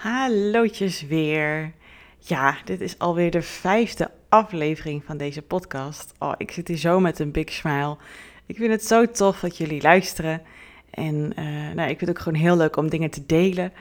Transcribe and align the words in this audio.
Hallootjes 0.00 1.06
weer. 1.06 1.72
Ja, 2.18 2.56
dit 2.64 2.80
is 2.80 2.98
alweer 2.98 3.30
de 3.30 3.42
vijfde 3.42 4.10
aflevering 4.28 5.04
van 5.04 5.16
deze 5.16 5.42
podcast. 5.42 6.12
Oh, 6.18 6.32
ik 6.36 6.50
zit 6.50 6.68
hier 6.68 6.76
zo 6.76 7.00
met 7.00 7.18
een 7.18 7.30
big 7.30 7.52
smile. 7.52 7.96
Ik 8.46 8.56
vind 8.56 8.70
het 8.70 8.84
zo 8.84 9.10
tof 9.10 9.40
dat 9.40 9.56
jullie 9.56 9.82
luisteren. 9.82 10.42
En 10.90 11.32
uh, 11.38 11.44
nou, 11.74 11.90
ik 11.90 11.98
vind 11.98 12.00
het 12.00 12.10
ook 12.10 12.18
gewoon 12.18 12.40
heel 12.40 12.56
leuk 12.56 12.76
om 12.76 12.90
dingen 12.90 13.10
te 13.10 13.26
delen. 13.26 13.72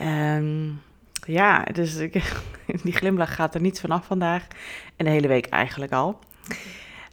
Um, 0.00 0.80
ja, 1.26 1.64
dus 1.72 1.96
ik, 1.96 2.22
die 2.84 2.92
glimlach 2.92 3.34
gaat 3.34 3.54
er 3.54 3.60
niet 3.60 3.80
vanaf 3.80 4.06
vandaag. 4.06 4.46
En 4.96 5.04
de 5.04 5.10
hele 5.10 5.28
week 5.28 5.46
eigenlijk 5.46 5.92
al. 5.92 6.18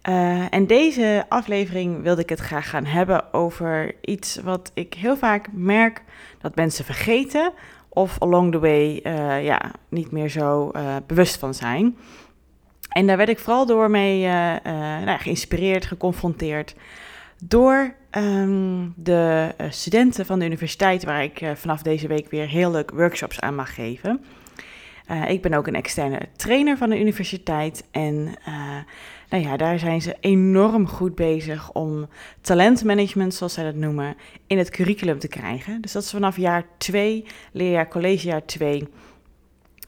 Uh, 0.10 0.54
en 0.54 0.68
deze 0.68 1.26
aflevering 1.30 2.04
wilde 2.04 2.22
ik 2.22 2.30
het 2.30 2.40
graag 2.40 2.70
gaan 2.70 2.86
hebben 2.86 3.34
over 3.34 3.96
iets 4.02 4.36
wat 4.36 4.72
ik 4.74 4.94
heel 4.94 5.18
vaak 5.18 5.48
merk 5.52 6.04
dat 6.40 6.56
mensen 6.56 6.86
vergeten 6.86 7.54
of 7.94 8.20
along 8.20 8.52
the 8.52 8.60
way 8.60 9.00
uh, 9.04 9.44
ja, 9.44 9.72
niet 9.90 10.12
meer 10.12 10.30
zo 10.30 10.72
uh, 10.76 10.96
bewust 11.08 11.38
van 11.38 11.54
zijn. 11.54 11.98
En 12.90 13.08
daar 13.08 13.18
werd 13.18 13.30
ik 13.30 13.40
vooral 13.40 13.66
door 13.66 13.90
mee 13.90 14.26
nou, 15.06 15.20
geïnspireerd, 15.20 15.86
geconfronteerd 15.86 16.76
door 17.44 17.96
um, 18.12 18.94
de 18.96 19.54
studenten 19.70 20.26
van 20.26 20.40
de 20.40 20.46
universiteit, 20.46 21.04
waar 21.04 21.24
ik 21.24 21.46
vanaf 21.56 21.82
deze 21.82 22.08
week 22.08 22.30
weer 22.30 22.48
heel 22.48 22.72
leuk 22.72 22.92
workshops 22.92 23.40
aan 23.40 23.56
mag 23.56 23.76
geven. 23.76 24.24
ik 25.28 25.42
ben 25.42 25.54
ook 25.54 25.68
een 25.68 25.76
externe 25.76 26.20
trainer 26.36 26.78
van 26.78 26.90
de 26.90 27.00
universiteit 27.00 27.88
en 27.92 28.36
nou 29.32 29.44
ja, 29.44 29.58
daar 29.58 29.80
zijn 29.80 30.02
ze 30.02 30.16
enorm 30.20 30.88
goed 30.88 31.16
bezig 31.16 31.72
om 31.72 32.08
talentmanagement, 32.42 33.34
zoals 33.34 33.54
zij 33.54 33.64
dat 33.64 33.76
noemen, 33.76 34.16
in 34.48 34.58
het 34.58 34.70
curriculum 34.70 35.20
te 35.20 35.28
krijgen. 35.28 35.82
Dus 35.82 35.92
dat 35.92 36.04
is 36.04 36.12
vanaf 36.12 36.38
jaar 36.38 36.66
2, 36.78 37.26
leerjaar, 37.52 37.88
collegejaar 37.88 38.46
2, 38.46 38.88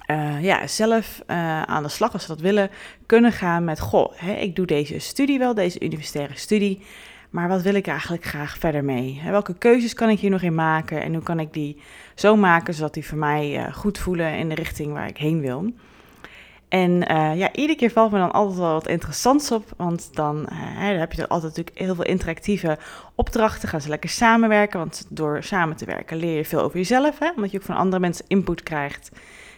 uh, 0.08 0.36
eh, 0.36 0.44
ja, 0.44 0.68
zelf 0.68 1.22
uh, 1.28 1.62
aan 1.62 1.84
de 1.84 1.90
slag, 1.90 2.14
als 2.14 2.22
ze 2.22 2.28
dat 2.28 2.40
willen, 2.40 2.70
kunnen 3.06 3.32
gaan 3.32 3.64
met: 3.64 3.80
Goh, 3.80 4.12
hè, 4.16 4.34
ik 4.34 4.56
doe 4.56 4.66
deze 4.66 5.00
studie 5.00 5.40
wel, 5.40 5.54
deze 5.54 5.84
universitaire 5.84 6.38
studie. 6.38 6.82
Maar 7.30 7.48
wat 7.48 7.62
wil 7.62 7.74
ik 7.74 7.88
eigenlijk 7.88 8.26
graag 8.26 8.58
verder 8.58 8.84
mee? 8.84 9.22
Welke 9.26 9.58
keuzes 9.58 9.94
kan 9.94 10.10
ik 10.10 10.20
hier 10.20 10.30
nog 10.30 10.42
in 10.42 10.56
maken? 10.56 11.02
En 11.02 11.14
hoe 11.14 11.24
kan 11.24 11.40
ik 11.40 11.54
die 11.54 11.82
zo 12.16 12.36
maken 12.36 12.74
zodat 12.74 12.94
die 12.94 13.06
voor 13.06 13.18
mij 13.18 13.58
uh, 13.58 13.74
goed 13.74 13.98
voelen 13.98 14.38
in 14.38 14.50
de 14.50 14.56
richting 14.56 14.94
waar 14.94 15.08
ik 15.08 15.18
heen 15.18 15.42
wil? 15.42 15.74
En 16.74 17.12
uh, 17.12 17.38
ja, 17.38 17.54
iedere 17.54 17.76
keer 17.76 17.92
valt 17.92 18.12
me 18.12 18.18
dan 18.18 18.32
altijd 18.32 18.60
wel 18.60 18.72
wat 18.72 18.88
interessants 18.88 19.52
op. 19.52 19.74
Want 19.78 20.16
dan, 20.16 20.48
uh, 20.52 20.90
dan 20.90 21.00
heb 21.00 21.14
je 21.14 21.22
er 21.22 21.28
altijd 21.28 21.56
natuurlijk 21.56 21.78
heel 21.78 21.96
veel 21.96 22.06
interactieve 22.06 22.78
opdrachten. 23.16 23.70
Gaan 23.70 23.82
ze 23.82 23.90
lekker 23.90 24.10
samenwerken. 24.10 24.80
Want 24.80 25.06
door 25.10 25.44
samen 25.44 25.76
te 25.76 25.86
werken 25.86 26.18
leer 26.18 26.38
je 26.38 26.46
veel 26.46 26.62
over 26.62 26.78
jezelf. 26.78 27.20
Hè? 27.20 27.30
Omdat 27.36 27.52
je 27.52 27.58
ook 27.58 27.64
van 27.64 27.76
andere 27.76 28.00
mensen 28.00 28.26
input 28.28 28.64
krijgt. 28.64 29.12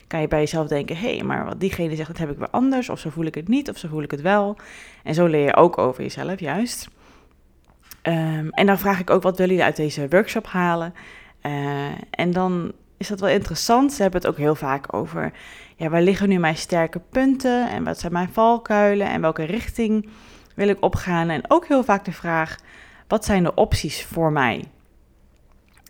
Kan 0.07 0.21
je 0.21 0.27
bij 0.27 0.39
jezelf 0.39 0.67
denken: 0.67 0.97
hé, 0.97 1.15
hey, 1.15 1.23
maar 1.23 1.45
wat 1.45 1.59
diegene 1.59 1.95
zegt, 1.95 2.07
dat 2.07 2.17
heb 2.17 2.31
ik 2.31 2.37
weer 2.37 2.49
anders. 2.49 2.89
Of 2.89 2.99
zo 2.99 3.09
voel 3.09 3.25
ik 3.25 3.35
het 3.35 3.47
niet, 3.47 3.69
of 3.69 3.77
zo 3.77 3.87
voel 3.87 4.03
ik 4.03 4.11
het 4.11 4.21
wel. 4.21 4.57
En 5.03 5.13
zo 5.13 5.25
leer 5.25 5.45
je 5.45 5.55
ook 5.55 5.77
over 5.77 6.03
jezelf, 6.03 6.39
juist. 6.39 6.87
Um, 8.03 8.49
en 8.49 8.65
dan 8.65 8.79
vraag 8.79 8.99
ik 8.99 9.09
ook: 9.09 9.23
wat 9.23 9.37
willen 9.37 9.51
jullie 9.51 9.67
uit 9.67 9.75
deze 9.75 10.07
workshop 10.09 10.47
halen? 10.47 10.93
Uh, 11.41 11.85
en 12.09 12.31
dan 12.31 12.73
is 12.97 13.07
dat 13.07 13.19
wel 13.19 13.29
interessant. 13.29 13.93
Ze 13.93 14.01
hebben 14.01 14.21
het 14.21 14.29
ook 14.29 14.37
heel 14.37 14.55
vaak 14.55 14.93
over 14.93 15.31
ja, 15.75 15.89
waar 15.89 16.01
liggen 16.01 16.29
nu 16.29 16.37
mijn 16.37 16.57
sterke 16.57 16.99
punten 17.09 17.69
en 17.69 17.83
wat 17.83 17.99
zijn 17.99 18.13
mijn 18.13 18.33
valkuilen 18.33 19.07
en 19.07 19.21
welke 19.21 19.43
richting 19.43 20.09
wil 20.55 20.67
ik 20.67 20.83
opgaan. 20.83 21.29
En 21.29 21.41
ook 21.47 21.67
heel 21.67 21.83
vaak 21.83 22.05
de 22.05 22.11
vraag, 22.11 22.57
wat 23.07 23.25
zijn 23.25 23.43
de 23.43 23.53
opties 23.53 24.05
voor 24.05 24.31
mij? 24.31 24.63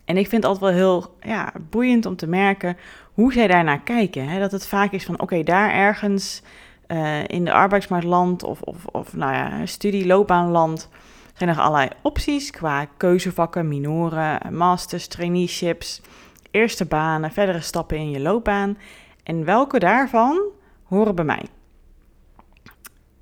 En 0.04 0.16
ik 0.16 0.28
vind 0.28 0.42
het 0.42 0.52
altijd 0.52 0.72
wel 0.72 0.80
heel 0.80 1.16
ja, 1.20 1.52
boeiend 1.70 2.06
om 2.06 2.16
te 2.16 2.26
merken 2.26 2.76
hoe 3.12 3.32
zij 3.32 3.46
daarnaar 3.46 3.80
kijken. 3.80 4.28
Hè? 4.28 4.38
Dat 4.38 4.52
het 4.52 4.66
vaak 4.66 4.92
is 4.92 5.04
van, 5.04 5.20
oké, 5.20 5.42
daar 5.42 5.72
ergens 5.72 6.42
uh, 6.88 7.24
in 7.26 7.44
de 7.44 7.52
arbeidsmarktland 7.52 8.42
of, 8.42 8.60
of, 8.60 8.86
of 8.86 9.16
nou 9.16 9.32
ja, 9.32 9.66
studieloopbaanland 9.66 10.88
zijn 11.34 11.50
er 11.50 11.58
allerlei 11.58 11.88
opties 12.02 12.50
qua 12.50 12.86
keuzevakken, 12.96 13.68
minoren, 13.68 14.56
masters, 14.56 15.06
traineeships, 15.06 16.00
eerste 16.56 16.84
banen, 16.84 17.32
verdere 17.32 17.60
stappen 17.60 17.96
in 17.96 18.10
je 18.10 18.20
loopbaan. 18.20 18.78
En 19.22 19.44
welke 19.44 19.78
daarvan 19.78 20.40
horen 20.82 21.14
bij 21.14 21.24
mij? 21.24 21.42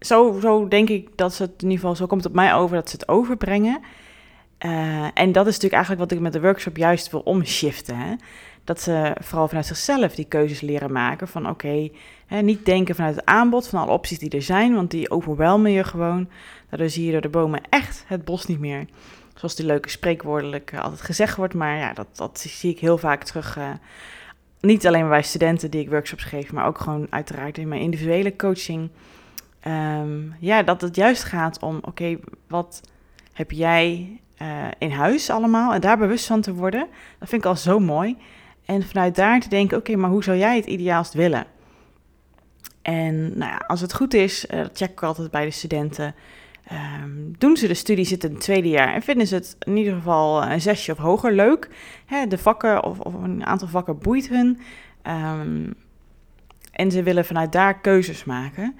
Zo, 0.00 0.39
zo 0.41 0.69
denk 0.69 0.89
ik 0.89 1.09
dat 1.17 1.34
ze 1.34 1.43
het 1.43 1.53
in 1.53 1.71
ieder 1.71 1.78
geval, 1.78 1.97
zo 1.97 2.06
komt 2.06 2.22
het 2.22 2.31
op 2.31 2.37
mij 2.37 2.55
over 2.55 2.77
dat 2.77 2.91
ze 2.91 2.97
het 2.97 3.09
overbrengen. 3.09 3.81
Uh, 4.59 5.06
en 5.15 5.33
dat 5.33 5.47
is 5.47 5.53
natuurlijk 5.53 5.72
eigenlijk 5.72 6.03
wat 6.03 6.12
ik 6.12 6.21
met 6.21 6.33
de 6.33 6.41
workshop 6.41 6.77
juist 6.77 7.11
wil 7.11 7.21
omschiften. 7.21 7.97
Hè? 7.97 8.15
Dat 8.65 8.81
ze 8.81 9.17
vooral 9.21 9.49
vanuit 9.49 9.66
zichzelf 9.66 10.15
die 10.15 10.25
keuzes 10.25 10.61
leren 10.61 10.93
maken. 10.93 11.28
Van 11.28 11.49
oké, 11.49 11.89
niet 12.28 12.65
denken 12.65 12.95
vanuit 12.95 13.15
het 13.15 13.25
aanbod 13.25 13.69
van 13.69 13.81
alle 13.81 13.93
opties 13.93 14.19
die 14.19 14.31
er 14.31 14.43
zijn, 14.43 14.75
want 14.75 14.91
die 14.91 15.11
overwelmen 15.11 15.71
je 15.71 15.84
gewoon. 15.84 16.28
Daardoor 16.71 16.89
zie 16.89 17.05
je 17.05 17.12
door 17.12 17.21
de 17.21 17.28
bomen 17.28 17.61
echt 17.69 18.05
het 18.06 18.25
bos 18.25 18.47
niet 18.47 18.59
meer. 18.59 18.87
Zoals 19.44 19.59
die 19.59 19.69
leuke 19.69 19.91
spreekwoordelijk 19.91 20.72
uh, 20.72 20.81
altijd 20.81 21.00
gezegd 21.00 21.37
wordt. 21.37 21.55
Maar 21.55 21.77
ja, 21.77 21.93
dat, 21.93 22.06
dat 22.12 22.41
zie 22.41 22.71
ik 22.71 22.78
heel 22.78 22.99
vaak 22.99 23.25
terug 23.25 23.56
uh, 23.56 23.71
niet 24.60 24.87
alleen 24.87 25.09
bij 25.09 25.22
studenten 25.22 25.71
die 25.71 25.81
ik 25.81 25.88
workshops 25.88 26.25
geef, 26.25 26.53
maar 26.53 26.66
ook 26.66 26.78
gewoon 26.78 27.06
uiteraard 27.10 27.59
in 27.59 27.69
mijn 27.69 27.81
individuele 27.81 28.37
coaching. 28.37 28.91
Um, 29.66 30.34
ja, 30.41 30.62
dat 30.62 30.81
het 30.81 30.97
juist 30.97 31.25
gaat 31.25 31.59
om, 31.59 31.78
oké, 31.83 32.19
wat 32.49 32.81
heb 33.33 33.50
jij 33.50 34.19
uh, 34.43 34.66
in 34.78 34.91
huis 34.91 35.31
allemaal? 35.31 35.75
En 35.75 35.81
daar 35.81 35.99
bewust 35.99 36.27
van 36.27 36.41
te 36.41 36.54
worden, 36.54 36.87
dat 37.19 37.28
vind 37.28 37.43
ik 37.43 37.49
al 37.49 37.56
zo 37.56 37.78
mooi. 37.78 38.16
En 38.65 38.83
vanuit 38.83 39.15
daar 39.15 39.41
te 39.41 39.49
denken, 39.49 39.78
oké, 39.78 39.97
maar 39.97 40.10
hoe 40.10 40.25
zou 40.25 40.38
jij 40.38 40.56
het 40.56 40.66
ideaalst 40.66 41.12
willen? 41.12 41.47
En 42.83 43.38
nou 43.38 43.50
ja, 43.50 43.56
als 43.66 43.81
het 43.81 43.94
goed 43.94 44.15
is, 44.15 44.47
dat 44.49 44.71
check 44.75 44.91
ik 44.91 45.03
altijd 45.03 45.31
bij 45.31 45.44
de 45.44 45.50
studenten. 45.50 46.15
Um, 46.72 47.34
doen 47.38 47.56
ze 47.56 47.66
de 47.66 47.75
studie, 47.75 48.04
zitten 48.04 48.28
in 48.28 48.34
het 48.34 48.44
tweede 48.44 48.69
jaar 48.69 48.94
en 48.94 49.02
vinden 49.02 49.26
ze 49.26 49.34
het 49.34 49.56
in 49.60 49.76
ieder 49.76 49.94
geval 49.94 50.42
een 50.44 50.60
zesje 50.60 50.92
of 50.92 50.98
hoger 50.98 51.32
leuk. 51.32 51.69
De 52.28 52.38
vakken 52.38 52.84
of, 52.84 52.98
of, 52.98 53.14
een 53.14 53.47
aantal 53.47 53.69
vakken 53.69 53.98
boeit 53.98 54.28
hun. 54.28 54.58
Um, 55.03 55.74
en 56.72 56.91
ze 56.91 57.03
willen 57.03 57.24
vanuit 57.24 57.53
daar 57.53 57.80
keuzes 57.80 58.24
maken. 58.24 58.76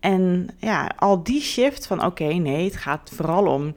En 0.00 0.48
ja, 0.58 0.90
al 0.96 1.22
die 1.22 1.40
shift 1.40 1.86
van 1.86 2.04
oké, 2.04 2.24
nee, 2.24 2.64
het 2.64 2.76
gaat 2.76 3.10
vooral 3.14 3.46
om 3.46 3.74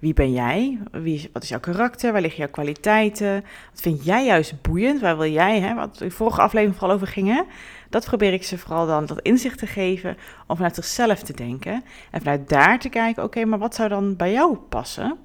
wie 0.00 0.14
ben 0.14 0.32
jij? 0.32 0.78
Wie, 0.92 1.30
wat 1.32 1.42
is 1.42 1.48
jouw 1.48 1.60
karakter? 1.60 2.12
Waar 2.12 2.20
liggen 2.20 2.40
jouw 2.40 2.50
kwaliteiten? 2.50 3.44
Wat 3.70 3.80
vind 3.80 4.04
jij 4.04 4.24
juist 4.24 4.62
boeiend? 4.62 5.00
Waar 5.00 5.16
wil 5.16 5.30
jij, 5.30 5.60
hè, 5.60 5.74
wat 5.74 5.98
de 5.98 6.10
vorige 6.10 6.40
aflevering 6.40 6.78
vooral 6.78 6.96
over 6.96 7.06
ging? 7.06 7.46
Dat 7.88 8.04
probeer 8.04 8.32
ik 8.32 8.44
ze 8.44 8.58
vooral 8.58 8.86
dan 8.86 9.06
dat 9.06 9.20
inzicht 9.20 9.58
te 9.58 9.66
geven 9.66 10.16
om 10.46 10.56
vanuit 10.56 10.74
zichzelf 10.74 11.22
te 11.22 11.32
denken. 11.32 11.84
En 12.10 12.20
vanuit 12.20 12.48
daar 12.48 12.78
te 12.78 12.88
kijken, 12.88 13.22
oké, 13.22 13.44
maar 13.44 13.58
wat 13.58 13.74
zou 13.74 13.88
dan 13.88 14.16
bij 14.16 14.32
jou 14.32 14.56
passen? 14.56 15.18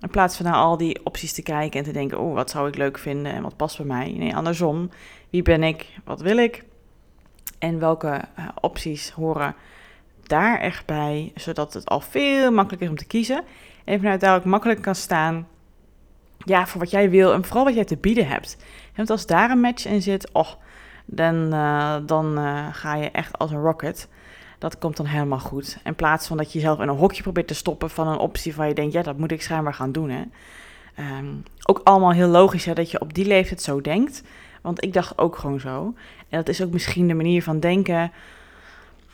In 0.00 0.10
plaats 0.10 0.36
van 0.36 0.46
naar 0.46 0.54
al 0.54 0.76
die 0.76 1.04
opties 1.04 1.32
te 1.32 1.42
kijken 1.42 1.78
en 1.78 1.84
te 1.84 1.92
denken, 1.92 2.20
oh, 2.20 2.34
wat 2.34 2.50
zou 2.50 2.68
ik 2.68 2.76
leuk 2.76 2.98
vinden 2.98 3.32
en 3.32 3.42
wat 3.42 3.56
past 3.56 3.76
bij 3.76 3.86
mij? 3.86 4.14
Nee, 4.16 4.36
andersom. 4.36 4.90
Wie 5.30 5.42
ben 5.42 5.62
ik? 5.62 5.86
Wat 6.04 6.20
wil 6.20 6.36
ik? 6.36 6.64
En 7.58 7.78
welke 7.78 8.08
uh, 8.38 8.48
opties 8.60 9.10
horen 9.10 9.54
daar 10.22 10.60
echt 10.60 10.86
bij, 10.86 11.32
zodat 11.34 11.74
het 11.74 11.88
al 11.88 12.00
veel 12.00 12.50
makkelijker 12.50 12.86
is 12.86 12.92
om 12.92 12.98
te 12.98 13.06
kiezen. 13.06 13.44
En 13.88 13.98
vanuit 13.98 14.20
daar 14.20 14.36
ook 14.36 14.44
makkelijk 14.44 14.82
kan 14.82 14.94
staan 14.94 15.46
ja, 16.38 16.66
voor 16.66 16.80
wat 16.80 16.90
jij 16.90 17.10
wil 17.10 17.32
en 17.32 17.44
vooral 17.44 17.64
wat 17.64 17.74
jij 17.74 17.84
te 17.84 17.96
bieden 17.96 18.26
hebt. 18.28 18.56
Want 18.96 19.10
als 19.10 19.26
daar 19.26 19.50
een 19.50 19.60
match 19.60 19.86
in 19.86 20.02
zit, 20.02 20.32
oh, 20.32 20.48
dan, 21.04 21.54
uh, 21.54 21.96
dan 22.06 22.38
uh, 22.38 22.66
ga 22.72 22.94
je 22.94 23.10
echt 23.10 23.38
als 23.38 23.50
een 23.50 23.60
rocket. 23.60 24.08
Dat 24.58 24.78
komt 24.78 24.96
dan 24.96 25.06
helemaal 25.06 25.38
goed. 25.38 25.78
In 25.84 25.94
plaats 25.94 26.26
van 26.26 26.36
dat 26.36 26.52
je 26.52 26.58
jezelf 26.58 26.80
in 26.80 26.88
een 26.88 26.96
hokje 26.96 27.22
probeert 27.22 27.48
te 27.48 27.54
stoppen 27.54 27.90
van 27.90 28.08
een 28.08 28.18
optie 28.18 28.54
waar 28.54 28.68
je 28.68 28.74
denkt, 28.74 28.92
ja, 28.92 29.02
dat 29.02 29.18
moet 29.18 29.32
ik 29.32 29.42
schijnbaar 29.42 29.74
gaan 29.74 29.92
doen. 29.92 30.10
Hè. 30.10 30.22
Um, 31.18 31.42
ook 31.64 31.80
allemaal 31.84 32.12
heel 32.12 32.28
logisch 32.28 32.64
hè, 32.64 32.72
dat 32.72 32.90
je 32.90 33.00
op 33.00 33.14
die 33.14 33.26
leeftijd 33.26 33.62
zo 33.62 33.80
denkt. 33.80 34.22
Want 34.62 34.84
ik 34.84 34.92
dacht 34.92 35.18
ook 35.18 35.36
gewoon 35.36 35.60
zo. 35.60 35.94
En 36.28 36.38
dat 36.38 36.48
is 36.48 36.62
ook 36.62 36.72
misschien 36.72 37.08
de 37.08 37.14
manier 37.14 37.42
van 37.42 37.60
denken 37.60 38.12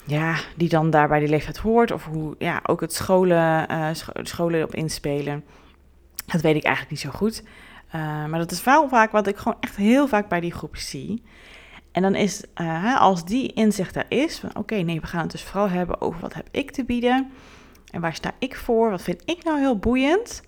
ja, 0.04 0.36
die 0.56 0.68
dan 0.68 0.90
daar 0.90 1.08
bij 1.08 1.18
die 1.18 1.28
leeftijd 1.28 1.56
hoort. 1.56 1.90
Of 1.90 2.04
hoe 2.04 2.34
ja, 2.38 2.60
ook 2.66 2.80
het 2.80 2.92
scholen, 2.92 3.70
uh, 3.70 3.88
scholen 4.22 4.64
op 4.64 4.74
inspelen. 4.74 5.44
Dat 6.26 6.40
weet 6.40 6.56
ik 6.56 6.64
eigenlijk 6.64 6.90
niet 6.90 7.12
zo 7.12 7.18
goed. 7.18 7.42
Uh, 7.86 7.92
maar 8.26 8.38
dat 8.38 8.50
is 8.50 8.64
wel 8.64 8.88
vaak 8.88 9.10
wat 9.10 9.26
ik 9.26 9.36
gewoon 9.36 9.56
echt 9.60 9.76
heel 9.76 10.08
vaak 10.08 10.28
bij 10.28 10.40
die 10.40 10.52
groep 10.52 10.76
zie. 10.76 11.22
En 11.92 12.02
dan 12.02 12.14
is, 12.14 12.44
uh, 12.60 13.00
als 13.00 13.24
die 13.24 13.52
inzicht 13.52 13.96
er 13.96 14.06
is, 14.08 14.38
van 14.38 14.56
oké, 14.56 14.74
nee, 14.74 15.00
we 15.00 15.06
gaan 15.06 15.20
het 15.20 15.30
dus 15.30 15.42
vooral 15.42 15.68
hebben 15.68 16.00
over 16.00 16.20
wat 16.20 16.34
heb 16.34 16.48
ik 16.50 16.70
te 16.70 16.84
bieden. 16.84 17.30
En 17.90 18.00
waar 18.00 18.14
sta 18.14 18.30
ik 18.38 18.56
voor? 18.56 18.90
Wat 18.90 19.02
vind 19.02 19.22
ik 19.24 19.44
nou 19.44 19.58
heel 19.58 19.78
boeiend? 19.78 20.42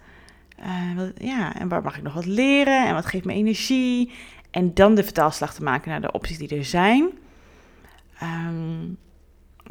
ja, 1.17 1.55
en 1.55 1.69
waar 1.69 1.83
mag 1.83 1.97
ik 1.97 2.03
nog 2.03 2.15
wat 2.15 2.27
leren? 2.27 2.87
En 2.87 2.95
wat 2.95 3.07
geeft 3.07 3.25
me 3.25 3.33
energie? 3.33 4.13
En 4.51 4.75
dan 4.75 4.95
de 4.95 5.05
vertaalslag 5.05 5.55
te 5.55 5.63
maken 5.63 5.91
naar 5.91 6.01
de 6.01 6.13
opties 6.13 6.39
die 6.39 6.57
er 6.57 6.65
zijn. 6.65 7.11
Um, 8.23 8.99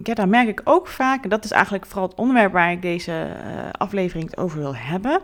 ja, 0.03 0.13
dan 0.13 0.29
merk 0.29 0.47
ik 0.47 0.61
ook 0.63 0.87
vaak, 0.87 1.23
en 1.23 1.29
dat 1.29 1.43
is 1.43 1.51
eigenlijk 1.51 1.85
vooral 1.85 2.07
het 2.07 2.17
onderwerp 2.17 2.51
waar 2.51 2.71
ik 2.71 2.81
deze 2.81 3.11
uh, 3.11 3.69
aflevering 3.71 4.37
over 4.37 4.59
wil 4.59 4.75
hebben. 4.75 5.21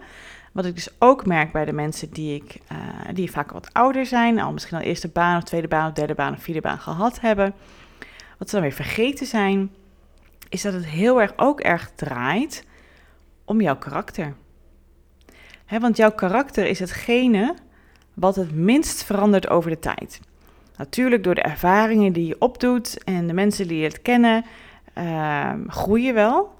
Wat 0.51 0.65
ik 0.65 0.75
dus 0.75 0.89
ook 1.00 1.25
merk 1.25 1.51
bij 1.51 1.65
de 1.65 1.73
mensen 1.73 2.09
die, 2.09 2.35
ik, 2.35 2.59
uh, 2.71 2.77
die 3.13 3.31
vaak 3.31 3.51
wat 3.51 3.73
ouder 3.73 4.06
zijn, 4.06 4.39
al 4.39 4.51
misschien 4.51 4.77
al 4.77 4.83
eerste 4.83 5.07
baan 5.07 5.38
of 5.38 5.44
tweede 5.44 5.68
baan 5.68 5.88
of 5.88 5.94
derde 5.94 6.15
baan 6.15 6.33
of 6.33 6.41
vierde 6.41 6.62
baan 6.62 6.79
gehad 6.79 7.19
hebben, 7.19 7.53
wat 8.38 8.50
ze 8.50 8.56
dan 8.56 8.63
weer 8.63 8.73
vergeten 8.73 9.25
zijn, 9.25 9.71
is 10.50 10.62
dat 10.62 10.74
het 10.74 10.85
heel 10.85 11.21
erg 11.21 11.33
ook 11.35 11.59
erg 11.59 11.91
draait 11.95 12.65
om 13.45 13.62
jouw 13.62 13.77
karakter. 13.77 14.33
want 15.79 15.97
jouw 15.97 16.12
karakter 16.12 16.65
is 16.65 16.79
hetgene 16.79 17.56
wat 18.13 18.35
het 18.35 18.56
minst 18.56 19.03
verandert 19.03 19.50
over 19.50 19.69
de 19.69 19.79
tijd. 19.79 20.19
Natuurlijk 20.77 21.23
door 21.23 21.35
de 21.35 21.41
ervaringen 21.41 22.13
die 22.13 22.27
je 22.27 22.35
opdoet 22.39 23.03
en 23.03 23.27
de 23.27 23.33
mensen 23.33 23.68
die 23.68 23.77
je 23.77 23.83
het 23.83 24.01
kennen, 24.01 24.45
uh, 24.97 25.51
groei 25.68 26.03
je 26.03 26.13
wel. 26.13 26.59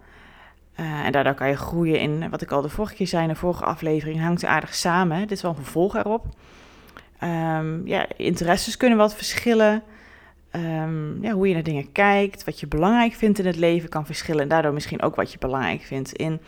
Uh, 0.80 1.06
en 1.06 1.12
daardoor 1.12 1.34
kan 1.34 1.48
je 1.48 1.58
groeien 1.58 2.00
in, 2.00 2.30
wat 2.30 2.42
ik 2.42 2.52
al 2.52 2.62
de 2.62 2.70
vorige 2.70 2.96
keer 2.96 3.08
zei 3.08 3.24
in 3.24 3.30
de 3.30 3.36
vorige 3.36 3.66
aflevering, 3.66 4.22
hangt 4.22 4.46
aardig 4.46 4.76
samen. 4.76 5.20
Dit 5.20 5.32
is 5.32 5.42
wel 5.42 5.52
een 5.52 5.64
vervolg 5.64 5.96
erop. 5.96 6.26
Um, 7.24 7.88
ja, 7.88 8.06
interesses 8.18 8.78
kunnen 8.78 8.98
wat 8.98 9.16
verschillen. 9.16 9.84
Um, 10.56 11.24
ja, 11.24 11.32
hoe 11.32 11.48
je 11.48 11.54
naar 11.54 11.64
dingen 11.64 11.92
kijkt, 11.92 12.44
wat 12.44 12.60
je 12.60 12.68
belangrijk 12.68 13.14
vindt 13.14 13.40
in 13.40 13.46
het 13.46 13.56
leven 13.56 13.90
kan 13.90 14.06
verschillen. 14.06 14.42
En 14.42 14.48
daardoor 14.48 14.74
misschien 14.74 15.02
ook 15.02 15.16
wat 15.16 15.32
je 15.32 15.38
belangrijk 15.38 15.82
vindt 15.82 16.14
in 16.14 16.40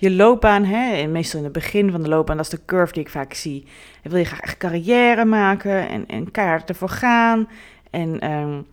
je 0.00 0.10
loopbaan. 0.10 0.64
Hè? 0.64 1.06
meestal 1.06 1.38
in 1.38 1.44
het 1.44 1.52
begin 1.52 1.90
van 1.90 2.02
de 2.02 2.08
loopbaan, 2.08 2.36
dat 2.36 2.44
is 2.44 2.58
de 2.58 2.64
curve 2.64 2.92
die 2.92 3.02
ik 3.02 3.08
vaak 3.08 3.32
zie. 3.32 3.66
En 4.02 4.10
wil 4.10 4.18
je 4.18 4.24
graag 4.24 4.56
carrière 4.56 5.24
maken 5.24 5.88
en, 5.88 6.06
en 6.06 6.30
keihard 6.30 6.68
ervoor 6.68 6.88
gaan. 6.88 7.48
En 7.90 8.30
um, 8.32 8.66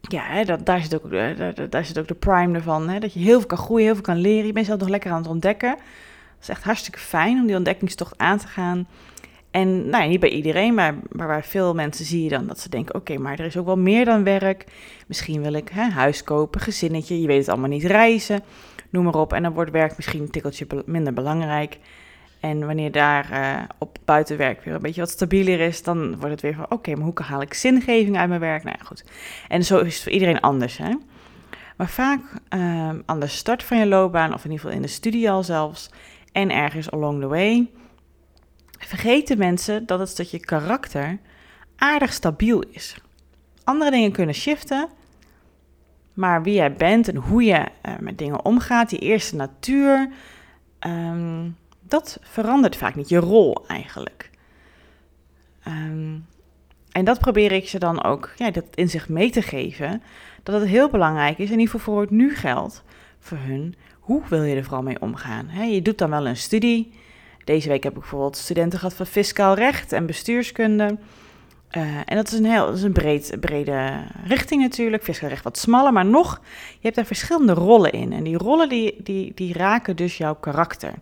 ja, 0.00 0.22
hè, 0.22 0.44
dat, 0.44 0.66
daar, 0.66 0.80
zit 0.80 0.94
ook, 0.94 1.10
daar, 1.10 1.70
daar, 1.70 1.84
zit 1.84 1.98
ook 1.98 2.08
de 2.08 2.14
prime 2.14 2.54
ervan. 2.54 2.88
Hè? 2.88 2.98
Dat 2.98 3.12
je 3.12 3.20
heel 3.20 3.38
veel 3.38 3.48
kan 3.48 3.58
groeien, 3.58 3.84
heel 3.84 3.94
veel 3.94 4.02
kan 4.02 4.16
leren. 4.16 4.46
Je 4.46 4.52
bent 4.52 4.66
zelf 4.66 4.80
nog 4.80 4.88
lekker 4.88 5.10
aan 5.10 5.22
het 5.22 5.30
ontdekken. 5.30 5.70
Dat 5.70 6.40
is 6.40 6.48
echt 6.48 6.62
hartstikke 6.62 6.98
fijn 6.98 7.38
om 7.38 7.46
die 7.46 7.56
ontdekkingstocht 7.56 8.18
aan 8.18 8.38
te 8.38 8.46
gaan. 8.46 8.86
En 9.50 9.88
nou, 9.88 10.08
niet 10.08 10.20
bij 10.20 10.30
iedereen, 10.30 10.74
maar, 10.74 10.94
maar 11.10 11.44
veel 11.44 11.74
mensen 11.74 12.04
zie 12.04 12.22
je 12.22 12.28
dan 12.28 12.46
dat 12.46 12.60
ze 12.60 12.68
denken: 12.68 12.94
oké, 12.94 13.18
maar 13.18 13.38
er 13.38 13.44
is 13.44 13.56
ook 13.56 13.66
wel 13.66 13.78
meer 13.78 14.04
dan 14.04 14.24
werk. 14.24 14.64
Misschien 15.06 15.42
wil 15.42 15.52
ik 15.52 15.68
hè, 15.68 15.82
huis 15.82 16.24
kopen, 16.24 16.60
gezinnetje, 16.60 17.20
je 17.20 17.26
weet 17.26 17.38
het 17.38 17.48
allemaal 17.48 17.68
niet, 17.68 17.84
reizen, 17.84 18.42
noem 18.92 19.04
maar 19.04 19.14
op. 19.14 19.32
En 19.32 19.42
dan 19.42 19.52
wordt 19.52 19.70
werk 19.70 19.96
misschien 19.96 20.20
een 20.20 20.30
tikkeltje 20.30 20.66
minder 20.86 21.12
belangrijk. 21.12 21.78
En 22.40 22.66
wanneer 22.66 22.92
daar 22.92 23.28
uh, 23.32 23.62
op 23.78 23.98
buitenwerk 24.04 24.64
weer 24.64 24.74
een 24.74 24.80
beetje 24.80 25.00
wat 25.00 25.10
stabieler 25.10 25.60
is, 25.60 25.82
dan 25.82 26.16
wordt 26.16 26.30
het 26.30 26.40
weer 26.40 26.54
van: 26.54 26.66
oké, 26.68 26.94
maar 26.94 27.04
hoe 27.04 27.22
haal 27.22 27.42
ik 27.42 27.54
zingeving 27.54 28.16
uit 28.16 28.28
mijn 28.28 28.40
werk? 28.40 28.64
Nou 28.64 28.76
ja, 28.78 28.84
goed. 28.84 29.04
En 29.48 29.64
zo 29.64 29.78
is 29.78 29.94
het 29.94 30.02
voor 30.02 30.12
iedereen 30.12 30.40
anders. 30.40 30.76
Hè? 30.76 30.94
Maar 31.76 31.88
vaak 31.88 32.20
uh, 32.54 32.90
aan 33.06 33.20
de 33.20 33.26
start 33.26 33.62
van 33.62 33.78
je 33.78 33.86
loopbaan, 33.86 34.34
of 34.34 34.44
in 34.44 34.50
ieder 34.50 34.58
geval 34.58 34.76
in 34.76 34.82
de 34.82 34.88
studie 34.88 35.30
al 35.30 35.42
zelfs, 35.42 35.90
en 36.32 36.50
ergens 36.50 36.90
along 36.90 37.20
the 37.20 37.26
way 37.26 37.70
vergeten 38.78 39.38
mensen 39.38 39.86
dat 39.86 39.98
het 39.98 40.08
stukje 40.08 40.40
karakter 40.40 41.18
aardig 41.76 42.12
stabiel 42.12 42.60
is. 42.70 42.96
Andere 43.64 43.90
dingen 43.90 44.12
kunnen 44.12 44.34
shiften, 44.34 44.88
maar 46.14 46.42
wie 46.42 46.54
jij 46.54 46.72
bent 46.72 47.08
en 47.08 47.16
hoe 47.16 47.42
je 47.42 47.58
uh, 47.58 47.92
met 48.00 48.18
dingen 48.18 48.44
omgaat, 48.44 48.90
die 48.90 48.98
eerste 48.98 49.36
natuur, 49.36 50.08
um, 50.86 51.56
dat 51.80 52.18
verandert 52.22 52.76
vaak 52.76 52.94
niet. 52.94 53.08
Je 53.08 53.18
rol 53.18 53.64
eigenlijk. 53.66 54.30
Um, 55.68 56.26
en 56.92 57.04
dat 57.04 57.18
probeer 57.18 57.52
ik 57.52 57.68
ze 57.68 57.78
dan 57.78 58.04
ook 58.04 58.32
ja, 58.36 58.50
dat 58.50 58.64
in 58.74 58.88
zich 58.88 59.08
mee 59.08 59.30
te 59.30 59.42
geven. 59.42 60.02
Dat 60.42 60.60
het 60.60 60.68
heel 60.68 60.90
belangrijk 60.90 61.38
is, 61.38 61.50
in 61.50 61.58
ieder 61.58 61.74
geval 61.74 61.94
voor 61.94 62.02
het 62.02 62.10
nu 62.10 62.34
geldt, 62.34 62.82
voor 63.18 63.38
hun. 63.38 63.74
Hoe 63.98 64.22
wil 64.28 64.42
je 64.42 64.56
er 64.56 64.64
vooral 64.64 64.82
mee 64.82 65.00
omgaan? 65.00 65.70
Je 65.70 65.82
doet 65.82 65.98
dan 65.98 66.10
wel 66.10 66.26
een 66.26 66.36
studie. 66.36 66.92
Deze 67.44 67.68
week 67.68 67.82
heb 67.82 67.92
ik 67.92 67.98
bijvoorbeeld 67.98 68.36
studenten 68.36 68.78
gehad 68.78 68.94
van 68.94 69.06
fiscaal 69.06 69.54
recht 69.54 69.92
en 69.92 70.06
bestuurskunde. 70.06 70.98
Uh, 71.76 71.96
en 72.04 72.16
dat 72.16 72.32
is 72.32 72.38
een 72.38 72.44
heel 72.44 72.66
dat 72.66 72.76
is 72.76 72.82
een 72.82 72.92
breed, 72.92 73.36
brede 73.40 74.04
richting 74.24 74.62
natuurlijk. 74.62 75.02
Fiscaal 75.02 75.28
recht 75.28 75.44
wat 75.44 75.58
smaller, 75.58 75.92
maar 75.92 76.06
nog, 76.06 76.40
je 76.70 76.78
hebt 76.80 76.96
daar 76.96 77.04
verschillende 77.04 77.52
rollen 77.52 77.92
in. 77.92 78.12
En 78.12 78.22
die 78.22 78.36
rollen 78.36 78.68
die, 78.68 79.00
die, 79.02 79.32
die 79.34 79.52
raken 79.52 79.96
dus 79.96 80.16
jouw 80.16 80.34
karakter. 80.34 80.92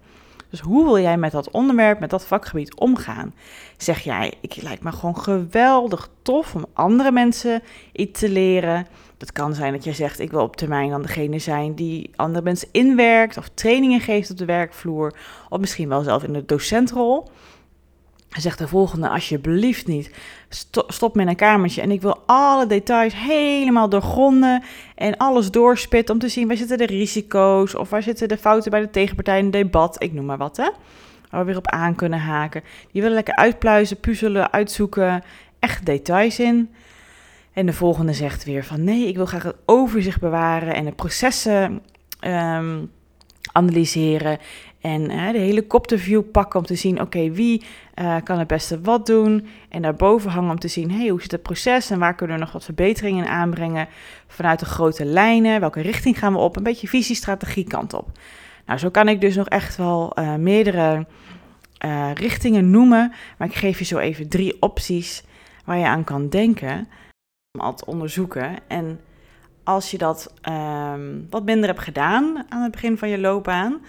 Dus 0.50 0.61
hoe 0.61 0.84
wil 0.84 0.99
jij 0.99 1.17
met 1.17 1.32
dat 1.32 1.50
onderwerp, 1.50 2.00
met 2.00 2.11
dat 2.11 2.25
vakgebied 2.25 2.75
omgaan? 2.75 3.34
Zeg 3.76 4.00
jij, 4.00 4.32
ik 4.40 4.62
lijkt 4.62 4.82
me 4.82 4.93
gewoon 4.93 5.19
geweldig 5.19 6.08
tof 6.22 6.55
om 6.55 6.67
andere 6.73 7.12
mensen 7.12 7.62
iets 7.93 8.20
te 8.20 8.28
leren. 8.28 8.87
Dat 9.16 9.32
kan 9.32 9.55
zijn 9.55 9.73
dat 9.73 9.84
jij 9.84 9.94
zegt, 9.94 10.19
ik 10.19 10.31
wil 10.31 10.43
op 10.43 10.56
termijn 10.56 10.90
dan 10.90 11.02
degene 11.02 11.38
zijn 11.38 11.75
die 11.75 12.11
andere 12.16 12.44
mensen 12.44 12.69
inwerkt 12.73 13.37
of 13.37 13.50
trainingen 13.55 14.00
geeft 14.00 14.31
op 14.31 14.37
de 14.37 14.44
werkvloer. 14.44 15.14
Of 15.49 15.61
misschien 15.61 15.88
wel 15.88 16.02
zelf 16.02 16.23
in 16.23 16.32
de 16.32 16.44
docentrol. 16.44 17.31
Zegt 18.38 18.59
de 18.59 18.69
volgende, 18.69 19.09
alsjeblieft 19.09 19.87
niet. 19.87 20.11
Stop 20.88 21.15
met 21.15 21.27
een 21.27 21.37
kamertje 21.37 21.82
en 21.82 21.91
ik 21.91 22.03
wil 22.03 22.23
alle 22.27 22.67
details 22.67 23.15
helemaal 23.15 23.88
doorgronden 23.88 24.62
en 24.94 25.17
alles 25.17 25.50
doorspitten 25.50 26.15
om 26.15 26.21
te 26.21 26.29
zien 26.29 26.49
waar 26.49 26.56
zitten 26.56 26.79
de 26.79 26.87
risico's 26.87 27.75
of 27.75 27.91
waar 27.91 28.03
zitten 28.03 28.29
de 28.29 28.37
fouten 28.37 28.71
bij 28.71 28.81
de 28.81 28.91
tegenpartij 28.91 29.38
in 29.38 29.44
het 29.44 29.53
debat. 29.53 30.03
Ik 30.03 30.12
noem 30.12 30.25
maar 30.25 30.38
wat, 30.38 30.56
hè. 30.56 30.71
Waar 31.31 31.41
we 31.41 31.47
weer 31.47 31.56
op 31.56 31.67
aan 31.67 31.94
kunnen 31.94 32.21
haken. 32.21 32.62
Die 32.93 33.00
willen 33.00 33.17
lekker 33.17 33.37
uitpluizen, 33.37 34.00
puzzelen, 34.00 34.53
uitzoeken, 34.53 35.23
echt 35.59 35.87
details 35.87 36.38
in. 36.38 36.71
En 37.53 37.67
de 37.67 37.73
volgende 37.73 38.12
zegt 38.12 38.44
weer 38.44 38.65
van 38.65 38.85
nee, 38.85 39.06
ik 39.06 39.17
wil 39.17 39.26
graag 39.26 39.43
het 39.43 39.56
overzicht 39.65 40.21
bewaren 40.21 40.75
en 40.75 40.85
de 40.85 40.93
processen 40.93 41.83
um, 42.21 42.91
analyseren. 43.53 44.38
En 44.81 45.11
uh, 45.11 45.32
de 45.32 45.38
helikopterview 45.38 46.23
pakken 46.32 46.61
om 46.61 46.67
te 46.67 46.75
zien, 46.75 47.00
oké, 47.00 47.31
wie 47.31 47.65
uh, 48.00 48.17
kan 48.25 48.38
het 48.38 48.47
beste 48.47 48.81
wat 48.81 49.06
doen. 49.06 49.47
En 49.69 49.82
daarboven 49.82 50.31
hangen 50.31 50.50
om 50.50 50.59
te 50.59 50.69
zien, 50.69 50.91
hey, 50.91 51.09
hoe 51.09 51.23
zit 51.23 51.31
het 51.31 51.43
proces 51.43 51.91
en 51.91 51.99
waar 51.99 52.15
kunnen 52.15 52.37
we 52.37 52.43
nog 52.43 52.53
wat 52.53 52.65
verbeteringen 52.65 53.25
in 53.25 53.31
aanbrengen. 53.31 53.88
Vanuit 54.27 54.59
de 54.59 54.67
grote 54.67 55.05
lijnen, 55.05 55.61
welke 55.61 55.81
richting 55.81 56.19
gaan 56.19 56.32
we 56.32 56.38
op, 56.38 56.56
een 56.56 56.62
beetje 56.62 56.88
visie-strategie 56.88 57.65
kant 57.65 57.94
op. 57.94 58.09
Nou, 58.67 58.79
zo 58.79 58.91
kan 58.91 59.09
ik 59.09 59.21
dus 59.21 59.37
nog 59.37 59.49
echt 59.49 59.77
wel 59.77 60.19
uh, 60.19 60.35
meerdere 60.35 61.06
richtingen 62.15 62.71
noemen. 62.71 63.12
Maar 63.38 63.49
ik 63.49 63.55
geef 63.55 63.79
je 63.79 63.85
zo 63.85 63.99
even 63.99 64.29
drie 64.29 64.56
opties 64.61 65.25
waar 65.65 65.79
je 65.79 65.87
aan 65.87 66.05
kan 66.05 66.29
denken 66.29 66.88
om 67.53 67.61
al 67.61 67.75
te 67.75 67.87
onderzoeken. 67.87 68.56
En 68.69 69.00
als 69.65 69.91
je 69.91 69.99
dat 69.99 70.35
um, 70.49 71.26
wat 71.31 71.44
minder 71.44 71.69
hebt 71.69 71.83
gedaan 71.83 72.44
aan 72.49 72.62
het 72.62 72.71
begin 72.73 72.99
van 72.99 73.09
je 73.09 73.19
loopbaan, 73.19 73.81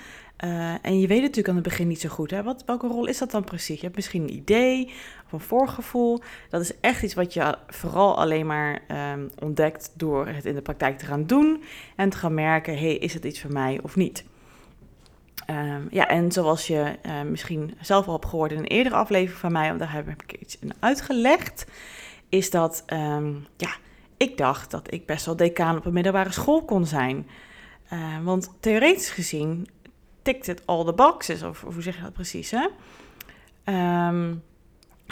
uh, 0.44 0.74
en 0.82 1.00
je 1.00 1.08
weet 1.08 1.22
natuurlijk 1.22 1.48
aan 1.48 1.56
het 1.56 1.64
begin 1.64 1.88
niet 1.88 2.02
zo 2.02 2.10
goed, 2.10 2.32
hè, 2.32 2.44
wat, 2.44 2.64
welke 2.66 2.88
rol 2.88 3.06
is 3.06 3.18
dat 3.18 3.32
dan 3.32 3.44
precies? 3.44 3.76
Je 3.76 3.84
hebt 3.84 3.96
misschien 3.96 4.22
een 4.22 4.36
idee 4.36 4.94
of 5.26 5.32
een 5.32 5.40
voorgevoel. 5.40 6.22
Dat 6.50 6.62
is 6.62 6.80
echt 6.80 7.04
iets 7.04 7.14
wat 7.14 7.34
je 7.34 7.58
vooral 7.68 8.18
alleen 8.18 8.46
maar 8.46 8.82
um, 9.14 9.30
ontdekt 9.40 9.92
door 9.96 10.28
het 10.28 10.46
in 10.46 10.56
de 10.56 10.62
praktijk 10.62 10.98
te 10.98 11.06
gaan 11.06 11.26
doen 11.26 11.64
en 11.96 12.10
te 12.10 12.18
gaan 12.18 12.34
merken, 12.34 12.78
hey, 12.78 12.96
is 12.96 13.14
het 13.14 13.26
iets 13.26 13.42
voor 13.42 13.52
mij 13.52 13.80
of 13.84 13.96
niet? 13.96 14.24
Um, 15.50 15.88
ja, 15.92 16.08
en 16.08 16.32
zoals 16.32 16.68
je 16.68 16.96
uh, 17.06 17.22
misschien 17.22 17.74
zelf 17.82 18.08
al 18.08 18.14
hebt 18.14 18.26
gehoord 18.26 18.52
in 18.52 18.58
een 18.58 18.66
eerdere 18.66 18.96
aflevering 18.96 19.40
van 19.40 19.52
mij, 19.52 19.68
want 19.68 19.80
daar 19.80 19.94
heb 19.94 20.08
ik 20.08 20.40
iets 20.40 20.60
in 20.60 20.74
uitgelegd, 20.80 21.66
is 22.30 22.50
dat, 22.50 22.84
um, 22.88 23.46
ja, 23.58 23.72
ik 24.18 24.38
dacht 24.38 24.72
dat 24.72 24.94
ik 24.94 25.06
best 25.06 25.26
wel 25.26 25.36
decaan 25.36 25.78
op 25.78 25.86
een 25.86 25.94
middelbare 25.94 26.32
school 26.32 26.66
kon 26.66 26.86
zijn. 26.86 27.28
Want 28.24 28.52
theoretisch 28.60 29.10
gezien 29.10 29.68
tikt 30.22 30.48
het 30.48 30.62
all 30.66 30.86
the 30.86 30.94
boxes, 30.94 31.44
of, 31.44 31.64
of 31.64 31.74
hoe 31.74 31.84
zeg 31.84 31.96
je 31.96 32.02
dat 32.02 32.14
precies, 32.14 32.52
hè? 32.52 32.68
Um, 34.08 34.44